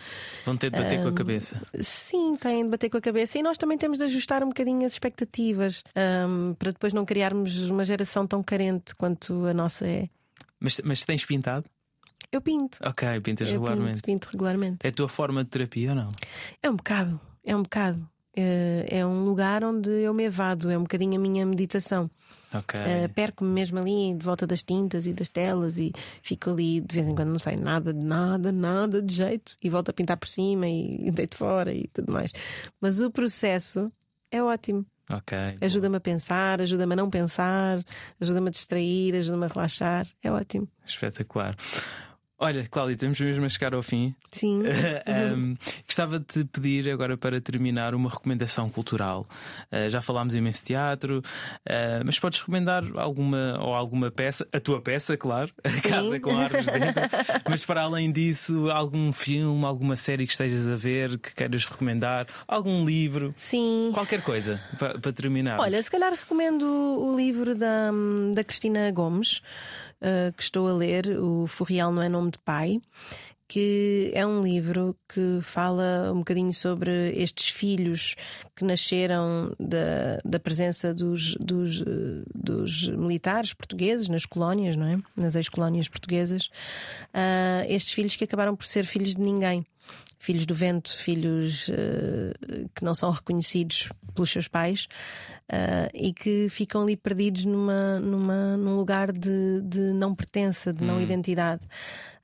[0.46, 1.62] Vão ter de bater um, com a cabeça.
[1.82, 3.38] Sim, têm de bater com a cabeça.
[3.38, 5.84] E nós também temos de ajustar um bocadinho as expectativas
[6.26, 10.08] um, para depois não criarmos uma geração tão carente quanto a nossa é.
[10.64, 11.66] Mas, mas tens pintado?
[12.32, 12.80] Eu pinto.
[12.84, 14.02] Ok, pintas eu regularmente.
[14.02, 14.78] Pinto, pinto regularmente.
[14.82, 16.10] É a tua forma de terapia ou não?
[16.62, 18.10] É um bocado, é um bocado.
[18.36, 22.10] É, é um lugar onde eu me evado, é um bocadinho a minha meditação.
[22.52, 22.80] Okay.
[22.80, 25.92] Uh, Perco-me mesmo ali de volta das tintas e das telas e
[26.22, 29.90] fico ali de vez em quando não sai nada, nada, nada de jeito e volto
[29.90, 32.32] a pintar por cima e, e deito fora e tudo mais.
[32.80, 33.92] Mas o processo
[34.32, 34.86] é ótimo.
[35.12, 37.84] Okay, ajuda-me a pensar, ajuda-me a não pensar,
[38.22, 40.08] ajuda-me a distrair, ajuda-me a relaxar.
[40.24, 40.68] É ótimo.
[40.86, 41.56] Espetacular.
[42.44, 44.14] Olha, Cláudia, estamos mesmo a chegar ao fim.
[44.30, 44.64] Sim.
[45.34, 45.56] um,
[45.88, 49.26] gostava de te pedir agora para terminar uma recomendação cultural.
[49.72, 54.82] Uh, já falámos imenso teatro, uh, mas podes recomendar alguma ou alguma peça, a tua
[54.82, 57.02] peça, claro, a Casa com Árvores dentro.
[57.50, 62.28] mas para além disso, algum filme, alguma série que estejas a ver que queiras recomendar,
[62.46, 63.92] algum livro, Sim.
[63.94, 65.62] qualquer coisa para, para terminar.
[65.62, 67.90] Olha, se calhar recomendo o livro da,
[68.34, 69.42] da Cristina Gomes
[70.04, 72.82] uh, que estou a ler, O Furrial Não é Nome de Pai,
[73.54, 78.16] que é um livro que fala um bocadinho sobre estes filhos
[78.56, 81.84] que nasceram da, da presença dos, dos,
[82.34, 84.98] dos militares portugueses nas colónias, não é?
[85.16, 86.48] Nas ex-colónias portuguesas.
[87.14, 89.64] Uh, estes filhos que acabaram por ser filhos de ninguém.
[90.18, 94.88] Filhos do vento, filhos uh, que não são reconhecidos pelos seus pais
[95.52, 100.84] uh, e que ficam ali perdidos numa, numa, num lugar de, de não pertença, de
[100.84, 101.02] não hum.
[101.02, 101.62] identidade.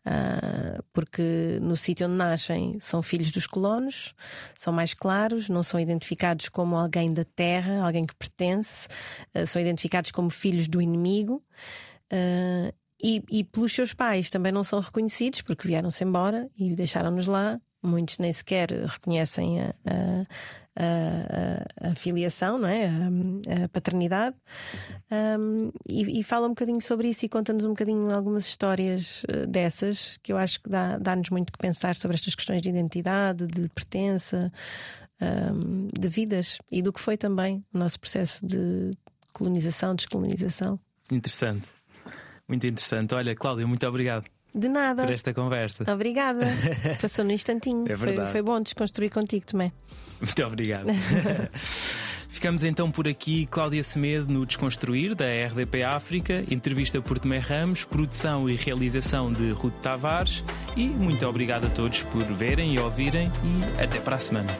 [0.05, 4.15] Uh, porque no sítio onde nascem são filhos dos colonos,
[4.55, 8.87] são mais claros, não são identificados como alguém da terra, alguém que pertence,
[9.35, 11.43] uh, são identificados como filhos do inimigo.
[12.11, 17.27] Uh, e, e, pelos seus pais também não são reconhecidos porque vieram-se embora e deixaram-nos
[17.27, 17.59] lá.
[17.81, 19.73] Muitos nem sequer reconhecem a,
[20.79, 22.87] a, a filiação, não é?
[22.87, 24.35] a, a paternidade.
[25.11, 29.45] Um, e, e, fala um bocadinho sobre isso e conta-nos um bocadinho algumas histórias eh,
[29.45, 33.47] dessas que eu acho que dá-nos dá muito que pensar sobre estas questões de identidade,
[33.47, 34.51] de pertença,
[35.21, 38.91] um, de vidas e do que foi também o nosso processo de
[39.33, 40.79] colonização, descolonização.
[41.11, 41.67] Interessante,
[42.47, 43.13] muito interessante.
[43.15, 44.38] Olha, Cláudia, muito obrigado.
[44.53, 45.03] De nada.
[45.03, 45.91] Por esta conversa.
[45.91, 46.41] Obrigada.
[47.01, 47.85] Passou no instantinho.
[47.87, 48.31] É verdade.
[48.31, 49.71] Foi, foi bom desconstruir contigo também.
[50.19, 50.87] Muito obrigado.
[52.29, 57.83] Ficamos então por aqui, Cláudia Semedo, no Desconstruir, da RDP África, entrevista por Tomé Ramos,
[57.83, 60.43] produção e realização de Ruth Tavares.
[60.77, 64.57] E muito obrigado a todos por verem e ouvirem, e até para a semana.